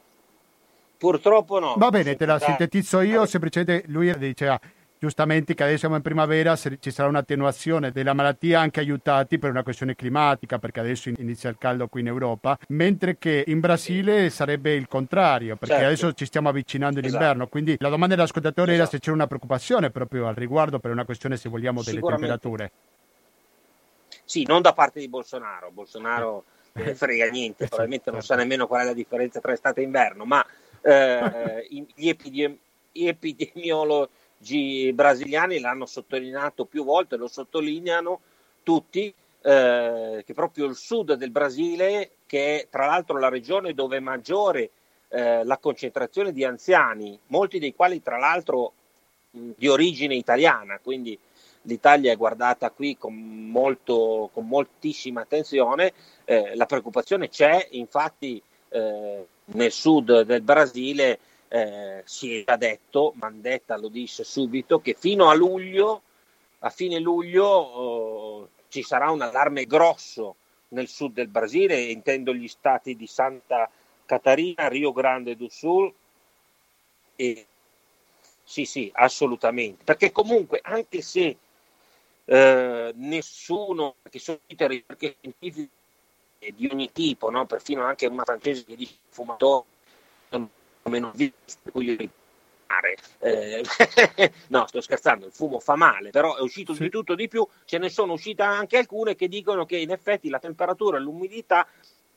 [0.99, 1.75] Purtroppo no.
[1.79, 4.61] Va bene, te la sintetizzo io, semplicemente lui diceva
[4.99, 9.63] giustamente che adesso siamo in primavera, ci sarà un'attenuazione della malattia anche aiutati per una
[9.63, 14.75] questione climatica, perché adesso inizia il caldo qui in Europa, mentre che in Brasile sarebbe
[14.75, 15.87] il contrario, perché certo.
[15.87, 17.43] adesso ci stiamo avvicinando all'inverno.
[17.43, 17.49] Esatto.
[17.49, 18.89] Quindi la domanda dell'ascoltatore esatto.
[18.89, 22.71] era se c'era una preoccupazione proprio al riguardo per una questione, se vogliamo, delle temperature.
[24.25, 25.71] Sì, non da parte di Bolsonaro.
[25.71, 29.53] Bolsonaro non ne frega niente, eh, probabilmente non sa nemmeno qual è la differenza tra
[29.53, 30.45] estate e inverno, ma
[30.83, 32.59] eh, gli, epidemi-
[32.91, 34.11] gli epidemiologi
[34.93, 38.21] brasiliani l'hanno sottolineato più volte, lo sottolineano
[38.63, 43.99] tutti, eh, che proprio il sud del Brasile, che è tra l'altro la regione dove
[43.99, 44.71] è maggiore
[45.09, 48.73] eh, la concentrazione di anziani, molti dei quali tra l'altro
[49.31, 51.19] di origine italiana, quindi
[51.63, 55.93] l'Italia è guardata qui con, molto, con moltissima attenzione,
[56.25, 63.77] eh, la preoccupazione c'è, infatti eh, nel sud del Brasile eh, si già detto, Mandetta
[63.77, 66.03] lo disse subito, che fino a luglio,
[66.61, 70.37] a fine luglio, eh, ci sarà un allarme grosso
[70.69, 73.71] nel sud del Brasile, intendo gli stati di Santa
[74.05, 75.93] Catarina, Rio Grande do Sul
[77.17, 77.47] e
[78.43, 81.37] sì, sì, assolutamente, perché comunque anche se
[82.25, 85.71] eh, nessuno, che sono ricerche scientifiche
[86.55, 87.47] di ogni tipo, no?
[87.47, 89.65] perfino anche una francese che dice fumatore,
[90.89, 92.11] meno visto, cui
[93.21, 93.63] eh,
[94.49, 96.83] no, sto scherzando, il fumo fa male, però è uscito sì.
[96.83, 100.29] di tutto di più, ce ne sono uscite anche alcune che dicono che in effetti
[100.29, 101.67] la temperatura e l'umidità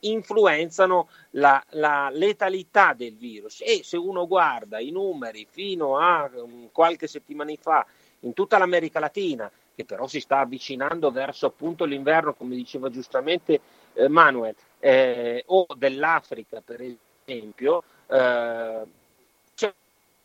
[0.00, 6.70] influenzano la, la, letalità del virus e se uno guarda i numeri fino a um,
[6.72, 7.84] qualche settimana fa
[8.20, 13.60] in tutta l'America Latina, che però si sta avvicinando verso appunto l'inverno, come diceva giustamente
[13.94, 16.82] eh, Manuel, eh, o dell'Africa per
[17.26, 18.82] esempio, eh,
[19.54, 19.72] c'è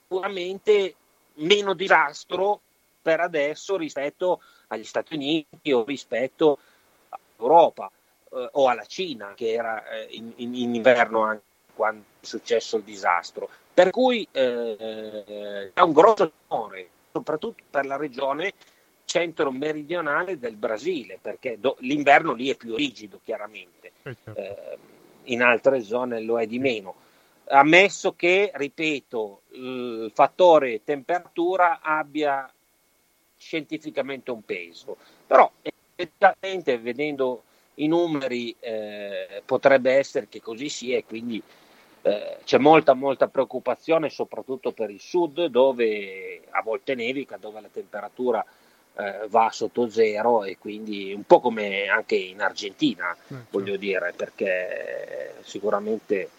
[0.02, 0.96] sicuramente
[1.36, 2.62] meno disastro
[3.02, 6.58] per adesso rispetto agli Stati Uniti o rispetto
[7.10, 7.92] all'Europa
[8.32, 11.44] eh, o alla Cina che era eh, in, in, in, inverno anche
[11.76, 13.50] quando è successo il disastro.
[13.74, 18.54] Per cui eh, è un grosso onore, soprattutto per la regione
[19.04, 23.92] centro-meridionale del Brasile, perché do, l'inverno lì è più rigido chiaramente.
[24.02, 24.78] Eh,
[25.26, 26.96] in altre zone lo è di meno.
[27.48, 32.52] Ammesso che, ripeto, il fattore temperatura abbia
[33.38, 37.44] scientificamente un peso, però effettivamente vedendo
[37.76, 41.42] i numeri eh, potrebbe essere che così sia e quindi
[42.02, 47.70] eh, c'è molta molta preoccupazione soprattutto per il sud dove a volte nevica, dove la
[47.72, 48.46] temperatura
[48.98, 53.80] eh, va sotto zero e quindi un po' come anche in Argentina, eh, voglio certo.
[53.82, 56.30] dire, perché sicuramente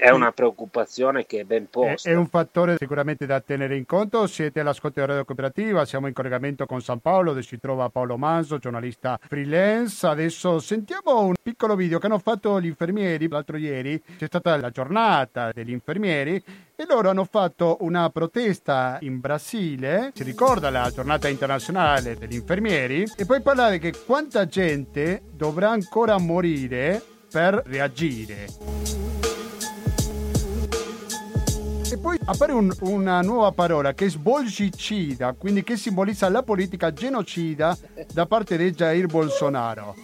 [0.00, 2.08] è una preoccupazione che è ben posta.
[2.08, 4.26] È, è, un fattore sicuramente da tenere in conto.
[4.26, 8.16] Siete all'ascolto di Radio Cooperativa, siamo in collegamento con San Paolo, dove si trova Paolo
[8.16, 10.06] Manso, giornalista freelance.
[10.06, 14.02] Adesso sentiamo un piccolo video che hanno fatto gli infermieri l'altro ieri.
[14.16, 16.42] C'è stata la giornata degli infermieri
[16.74, 20.12] e loro hanno fatto una protesta in Brasile.
[20.14, 26.16] Si ricorda la giornata internazionale degli infermieri e poi parlare che quanta gente dovrà ancora
[26.18, 28.46] morire per reagire.
[31.92, 36.92] E poi appare un, una nuova parola che è sbolgicida, quindi che simbolizza la politica
[36.92, 37.76] genocida
[38.12, 39.94] da parte di Jair Bolsonaro.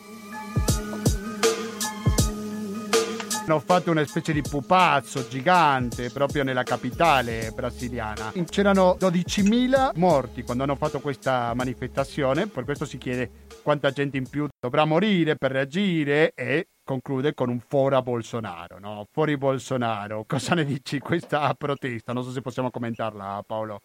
[3.45, 8.33] Hanno fatto una specie di pupazzo gigante proprio nella capitale brasiliana.
[8.49, 13.31] C'erano 12.000 morti quando hanno fatto questa manifestazione, per questo si chiede
[13.63, 19.07] quanta gente in più dovrà morire per reagire e conclude con un fora Bolsonaro, no?
[19.11, 20.25] Fuori Bolsonaro.
[20.27, 22.13] Cosa ne dici questa protesta?
[22.13, 23.83] Non so se possiamo commentarla, Paolo.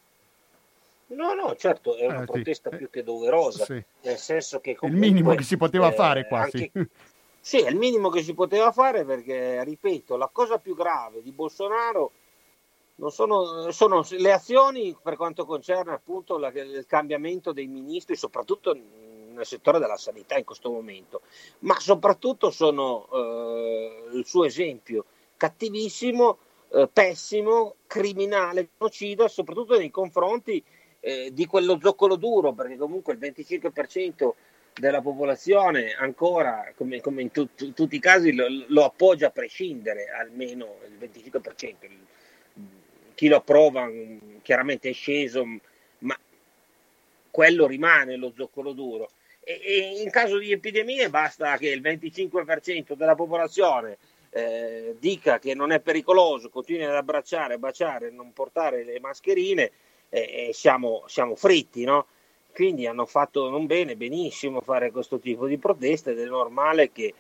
[1.08, 2.78] No, no, certo, è una eh, protesta sì.
[2.78, 3.84] più che doverosa, sì.
[4.04, 6.72] nel senso che comunque, il minimo che si poteva eh, fare quasi.
[6.74, 6.90] Anche,
[7.42, 11.32] sì, è il minimo che si poteva fare perché, ripeto, la cosa più grave di
[11.32, 12.12] Bolsonaro
[12.96, 18.78] non sono, sono le azioni per quanto concerne appunto la, il cambiamento dei ministri, soprattutto
[19.34, 21.22] nel settore della sanità in questo momento,
[21.60, 25.06] ma soprattutto sono eh, il suo esempio
[25.42, 26.38] cattivissimo,
[26.74, 30.64] eh, pessimo, criminale, genocida, soprattutto nei confronti
[31.00, 34.34] eh, di quello zoccolo duro, perché comunque il 25%
[34.74, 39.32] della popolazione ancora, come, come in tu, tu, tutti i casi, lo, lo, appoggia a
[39.32, 41.74] prescindere, almeno il 25%.
[43.16, 45.44] chi lo approva mm, chiaramente è sceso,
[46.00, 46.18] ma
[47.32, 49.10] quello rimane lo zoccolo duro
[49.44, 53.98] e, in caso di epidemie basta che il 25% della popolazione
[54.30, 59.72] eh, dica che non è pericoloso, continui ad abbracciare, baciare, non portare le mascherine
[60.10, 62.06] e eh, siamo, siamo, fritti, no?
[62.54, 67.14] Quindi hanno fatto non bene, benissimo fare questo tipo di proteste ed è normale che,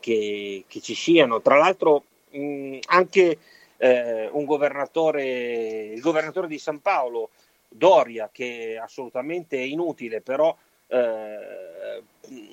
[0.00, 1.40] che, che ci siano.
[1.40, 3.38] Tra l'altro mh, anche
[3.76, 7.30] eh, un governatore, il governatore di San Paolo,
[7.68, 10.54] Doria, che è assolutamente inutile, però
[10.90, 12.02] eh,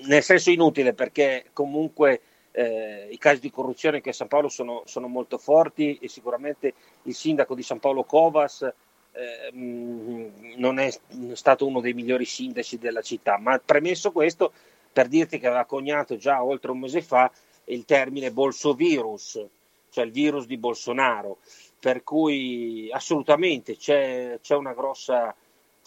[0.06, 2.22] nel senso inutile perché comunque
[2.52, 6.74] eh, i casi di corruzione che a San Paolo sono, sono, molto forti e sicuramente
[7.04, 10.90] il sindaco di San Paolo Covas eh, non è
[11.34, 14.52] stato uno dei migliori sindaci della città, ma premesso questo,
[14.92, 17.32] per dirti che aveva coniato già oltre un mese fa
[17.66, 19.44] il termine bolsovirus,
[19.90, 21.38] cioè il virus di Bolsonaro,
[21.80, 25.36] per cui assolutamente c'è, c'è una grossa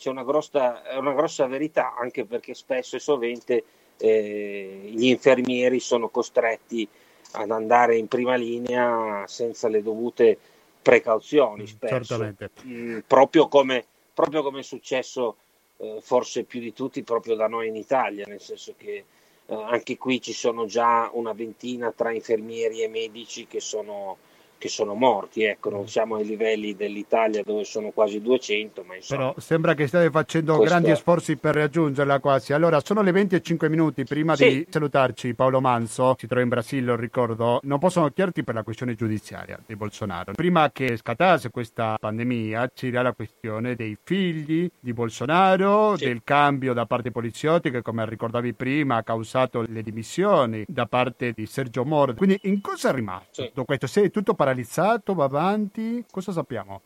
[0.01, 3.65] c'è una grossa, una grossa verità, anche perché spesso e sovente
[3.99, 6.89] eh, gli infermieri sono costretti
[7.33, 10.39] ad andare in prima linea senza le dovute
[10.81, 12.35] precauzioni, mm, spesso,
[12.67, 13.85] mm, proprio, come,
[14.15, 15.37] proprio come è successo
[15.77, 19.05] eh, forse più di tutti proprio da noi in Italia, nel senso che
[19.45, 24.17] eh, anche qui ci sono già una ventina tra infermieri e medici che sono
[24.61, 29.31] che sono morti, ecco, non siamo ai livelli dell'Italia dove sono quasi 200, ma insomma...
[29.31, 30.75] Però sembra che state facendo questo...
[30.75, 32.53] grandi sforzi per raggiungerla quasi.
[32.53, 34.45] Allora, sono le 20 e 5 minuti, prima sì.
[34.45, 38.63] di salutarci Paolo Manso, si trova in Brasile, lo ricordo, non possono chiederti per la
[38.63, 40.33] questione giudiziaria di Bolsonaro.
[40.35, 46.05] Prima che scattasse questa pandemia c'era la questione dei figli di Bolsonaro, sì.
[46.05, 51.33] del cambio da parte poliziotti che come ricordavi prima ha causato le dimissioni da parte
[51.33, 52.13] di Sergio Moro.
[52.13, 53.47] Quindi in cosa è rimasto sì.
[53.49, 53.87] tutto questo?
[53.87, 56.05] Se è tutto paralizzato, va avanti?
[56.11, 56.81] Cosa sappiamo?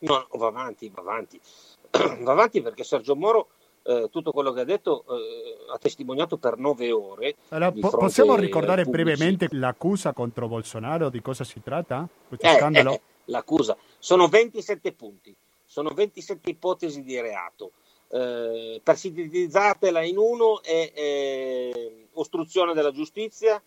[0.00, 1.40] No, va avanti, va avanti.
[2.22, 3.48] va avanti perché Sergio Moro
[3.84, 7.36] eh, tutto quello che ha detto eh, ha testimoniato per nove ore.
[7.50, 11.08] Allora, po- possiamo ricordare brevemente l'accusa contro Bolsonaro?
[11.08, 12.06] Di cosa si tratta?
[12.26, 12.92] Questo eh, scandalo?
[12.92, 13.76] Eh, l'accusa.
[13.98, 15.34] Sono 27 punti,
[15.64, 17.72] sono 27 ipotesi di reato.
[18.08, 23.60] Eh, per sintetizzartela in uno è eh, ostruzione della giustizia,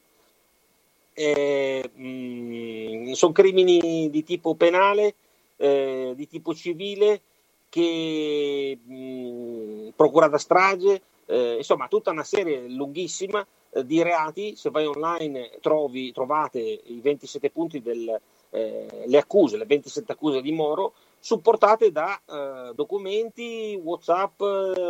[1.20, 5.16] eh, sono crimini di tipo penale,
[5.58, 7.22] eh, di tipo civile,
[7.68, 14.70] che mh, procura da strage, eh, insomma tutta una serie lunghissima eh, di reati, se
[14.70, 18.18] vai online trovi, trovate i 27 punti del,
[18.52, 24.42] eh, accuse, le 27 accuse di Moro, supportate da eh, documenti, Whatsapp,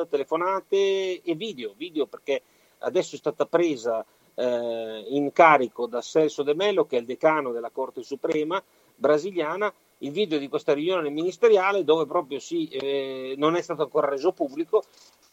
[0.07, 2.43] telefonate e video, video perché
[2.79, 4.05] adesso è stata presa
[4.39, 8.63] eh, in carico da Celso De Mello, che è il decano della Corte Suprema
[8.95, 14.07] brasiliana, il video di questa riunione ministeriale dove proprio si, eh, non è stato ancora
[14.07, 14.83] reso pubblico,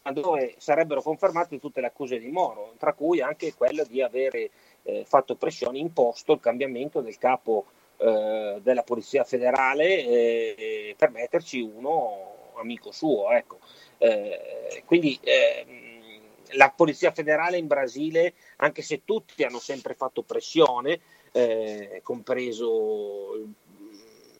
[0.03, 4.49] ma dove sarebbero confermate tutte le accuse di Moro, tra cui anche quella di avere
[4.83, 7.65] eh, fatto pressione, imposto il cambiamento del capo
[7.97, 13.31] eh, della Polizia Federale eh, per metterci uno amico suo.
[13.31, 13.59] Ecco.
[13.97, 15.86] Eh, quindi ehm,
[16.51, 20.99] la Polizia Federale in Brasile, anche se tutti hanno sempre fatto pressione,
[21.31, 23.47] eh, compreso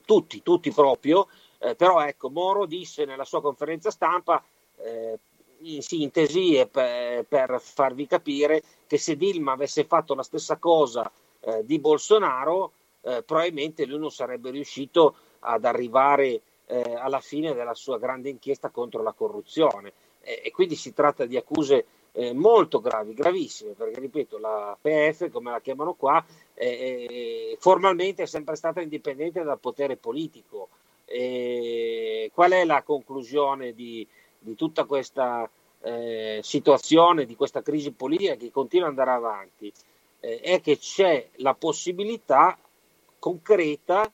[0.06, 1.28] tutti, tutti proprio,
[1.60, 4.44] eh, però ecco, Moro disse nella sua conferenza stampa,
[4.78, 5.20] eh,
[5.62, 11.12] in sintesi e per, per, farvi capire che se Dilma avesse fatto la stessa cosa
[11.40, 17.74] eh, di Bolsonaro, eh, probabilmente lui non sarebbe riuscito ad arrivare eh, alla fine della
[17.74, 19.94] sua grande inchiesta contro la corruzione.
[20.22, 21.86] e quindi si tratta di accuse
[22.18, 26.24] eh, molto gravi, gravissime, perché ripeto, la PF, come la chiamano qua,
[26.56, 30.70] eh, formalmente è sempre stata indipendente dal potere politico.
[31.06, 34.06] Qual è la conclusione di,
[34.40, 35.50] di tutta questa
[35.82, 39.72] eh, situazione, di questa crisi politica che continua ad andare avanti?
[40.20, 42.58] Eh, è che c'è la possibilità
[43.20, 44.12] concreta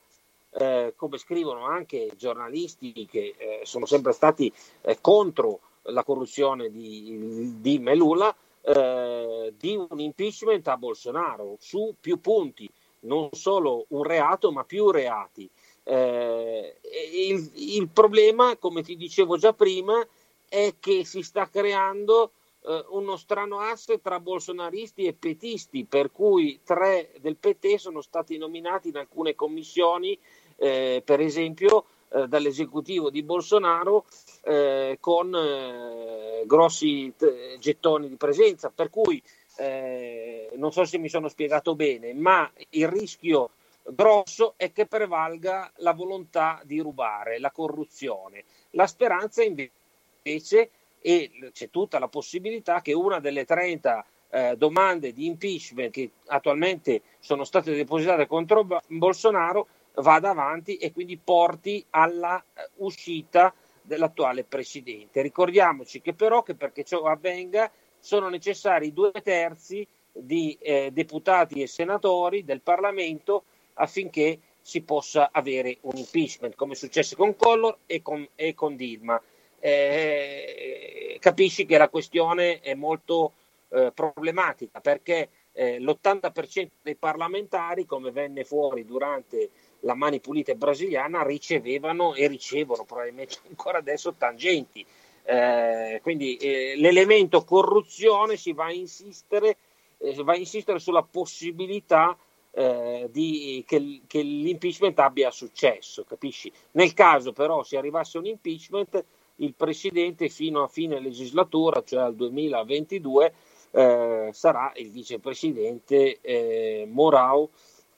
[0.52, 4.52] eh, come scrivono anche giornalisti che eh, sono sempre stati
[4.82, 12.20] eh, contro la corruzione di, di Melula, eh, di un impeachment a Bolsonaro su più
[12.22, 12.70] punti,
[13.02, 15.50] non solo un reato ma più reati.
[15.84, 16.78] Eh,
[17.14, 20.06] il, il, problema, come ti dicevo già prima,
[20.48, 22.32] è che si sta creando
[22.66, 28.38] eh, uno strano asse tra bolsonaristi e petisti, per cui tre del PT sono stati
[28.38, 30.18] nominati in alcune commissioni,
[30.56, 34.06] eh, per esempio eh, dall'esecutivo di Bolsonaro
[34.44, 39.22] eh, con eh, grossi t- gettoni di presenza, per cui
[39.58, 43.52] eh, non so se mi sono spiegato bene, ma il rischio
[43.84, 48.44] grosso è che prevalga la volontà di rubare, la corruzione.
[48.72, 50.70] La speranza invece,
[51.02, 57.02] e c'è tutta la possibilità che una delle 30 eh, domande di impeachment che attualmente
[57.20, 63.54] sono state depositate contro Bolsonaro vada avanti e quindi porti alla eh, uscita
[63.84, 65.22] dell'attuale presidente.
[65.22, 71.68] Ricordiamoci che però che perché ciò avvenga sono necessari due terzi di eh, deputati e
[71.68, 73.44] senatori del Parlamento
[73.76, 78.76] affinché si possa avere un impeachment, come è successo con Collor e con, e con
[78.76, 79.22] Dilma.
[79.60, 83.34] Eh, capisci che la questione è molto
[83.70, 89.50] eh, problematica perché eh, l'80% dei parlamentari, come venne fuori durante
[89.84, 94.86] la Mani Pulite brasiliana ricevevano e ricevono probabilmente ancora adesso tangenti.
[95.26, 99.58] Eh, quindi eh, l'elemento corruzione si va a insistere,
[100.00, 102.18] eh, va a insistere sulla possibilità
[102.52, 106.52] eh, di, che, che, l'impeachment abbia successo, capisci?
[106.72, 109.04] Nel caso però si arrivasse a un impeachment,
[109.38, 113.34] il presidente fino a fine legislatura, cioè al 2022,
[113.72, 117.50] eh, sarà il vicepresidente eh, Morau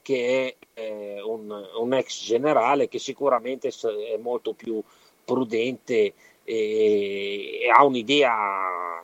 [0.06, 4.80] che è eh, un, un, ex generale che sicuramente è molto più
[5.26, 9.04] prudente e, e, ha un'idea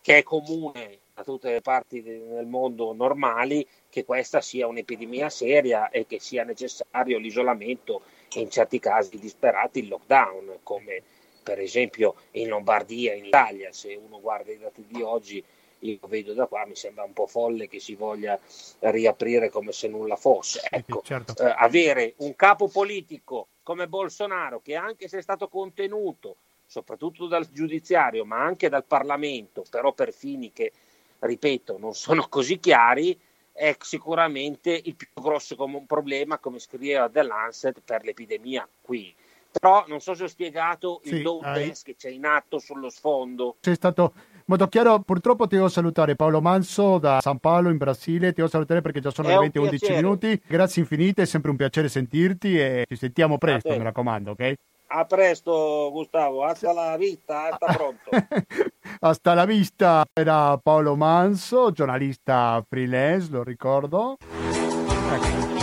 [0.00, 5.90] che è comune a tutte le parti del mondo normali che questa sia un'epidemia seria
[5.90, 8.00] e che sia necessario l'isolamento
[8.32, 11.02] e in certi casi disperati il lockdown come
[11.42, 13.72] per esempio in Lombardia, in Italia.
[13.72, 15.44] Se uno guarda i dati di oggi
[15.80, 18.38] io vedo da qua, mi sembra un po' folle che si voglia
[18.80, 20.66] riaprire come se nulla fosse.
[20.68, 21.34] Ecco, certo.
[21.42, 27.48] eh, avere un capo politico come Bolsonaro, che anche se è stato contenuto, soprattutto dal
[27.50, 30.72] giudiziario, ma anche dal Parlamento, però per fini che,
[31.18, 33.18] ripeto, non sono così chiari,
[33.52, 35.56] è sicuramente il più grosso
[35.86, 39.14] problema, come scriveva The Lancet, per l'epidemia qui.
[39.52, 42.88] Però non so se ho spiegato il sì, low test che c'è in atto sullo
[42.88, 43.56] sfondo.
[43.60, 44.14] C'è stato
[44.50, 45.00] molto chiaro.
[45.00, 48.28] Purtroppo ti devo salutare Paolo Manso da San Paolo in Brasile.
[48.28, 50.42] Ti devo salutare perché già sono le 20 11 minuti.
[50.44, 54.54] Grazie infinite, è sempre un piacere sentirti e ci sentiamo presto, mi raccomando, ok?
[54.92, 58.10] A presto Gustavo, hasta la vista, hasta pronto.
[59.00, 64.16] hasta la vista era Paolo Manso, giornalista freelance, lo ricordo.
[64.18, 65.59] Ecco.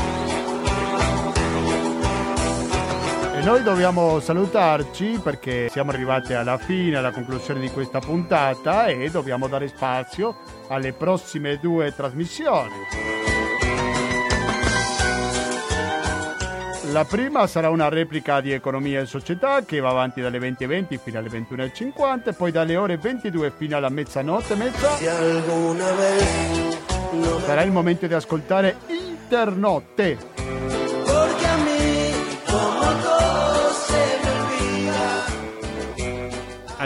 [3.48, 9.48] Noi dobbiamo salutarci perché siamo arrivati alla fine, alla conclusione di questa puntata e dobbiamo
[9.48, 10.36] dare spazio
[10.68, 12.74] alle prossime due trasmissioni.
[16.92, 21.18] La prima sarà una replica di Economia e Società che va avanti dalle 20.20 fino
[21.18, 24.90] alle 21.50 e poi dalle ore 22 fino alla mezzanotte mezza
[27.46, 30.47] sarà il momento di ascoltare Internotte.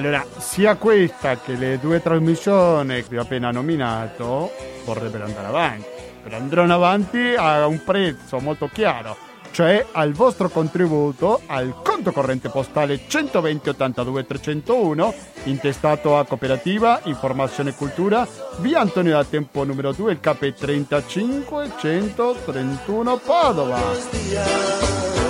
[0.02, 4.52] Allora, sia questa che le due trasmissioni che ho appena nominato
[4.84, 5.86] vorrebbero andare avanti,
[6.24, 9.16] però andranno avanti a un prezzo molto chiaro,
[9.52, 17.70] cioè al vostro contributo al conto corrente postale 120 82 301 intestato a Cooperativa Informazione
[17.70, 18.28] e Cultura
[18.58, 25.21] via Antonio da Tempo numero 2 il KP 35 131 Padova.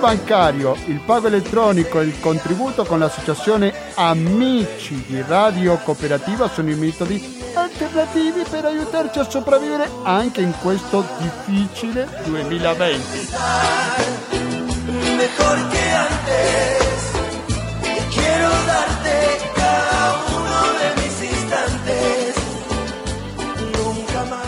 [0.00, 6.74] Bancario, il pago elettronico e il contributo con l'associazione Amici di Radio Cooperativa sono i
[6.74, 13.28] metodi alternativi per aiutarci a sopravvivere anche in questo difficile 2020.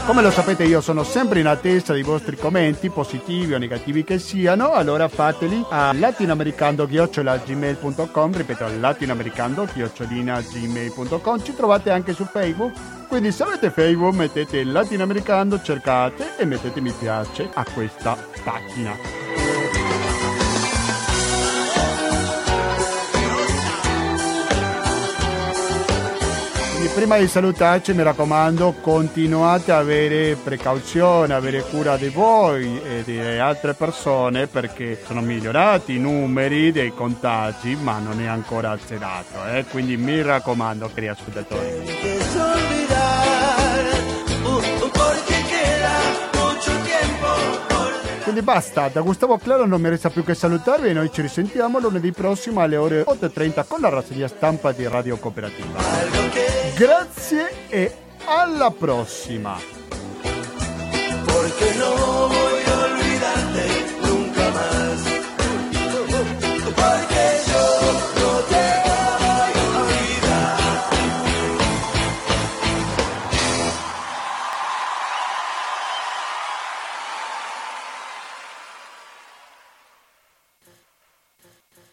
[0.05, 4.19] Come lo sapete io sono sempre in attesa dei vostri commenti, positivi o negativi che
[4.19, 12.73] siano, allora fateli a latinoamericando-gmail.com, ripeto latinoamericando-gmail.com, ci trovate anche su Facebook,
[13.07, 19.52] quindi se avete Facebook mettete latinoamericando, cercate e mettete mi piace a questa pagina.
[26.89, 33.19] Prima di salutarci mi raccomando continuate a avere precauzione, avere cura di voi e di
[33.21, 39.65] altre persone perché sono migliorati i numeri dei contagi ma non è ancora azzerato, eh?
[39.71, 42.82] quindi mi raccomando cari ascoltatori.
[48.33, 51.79] Quindi basta, da Gustavo Claro non mi resta più che salutarvi e noi ci risentiamo
[51.79, 55.79] lunedì prossimo alle ore 8.30 con la rassegna stampa di Radio Cooperativa.
[56.75, 59.59] Grazie e alla prossima!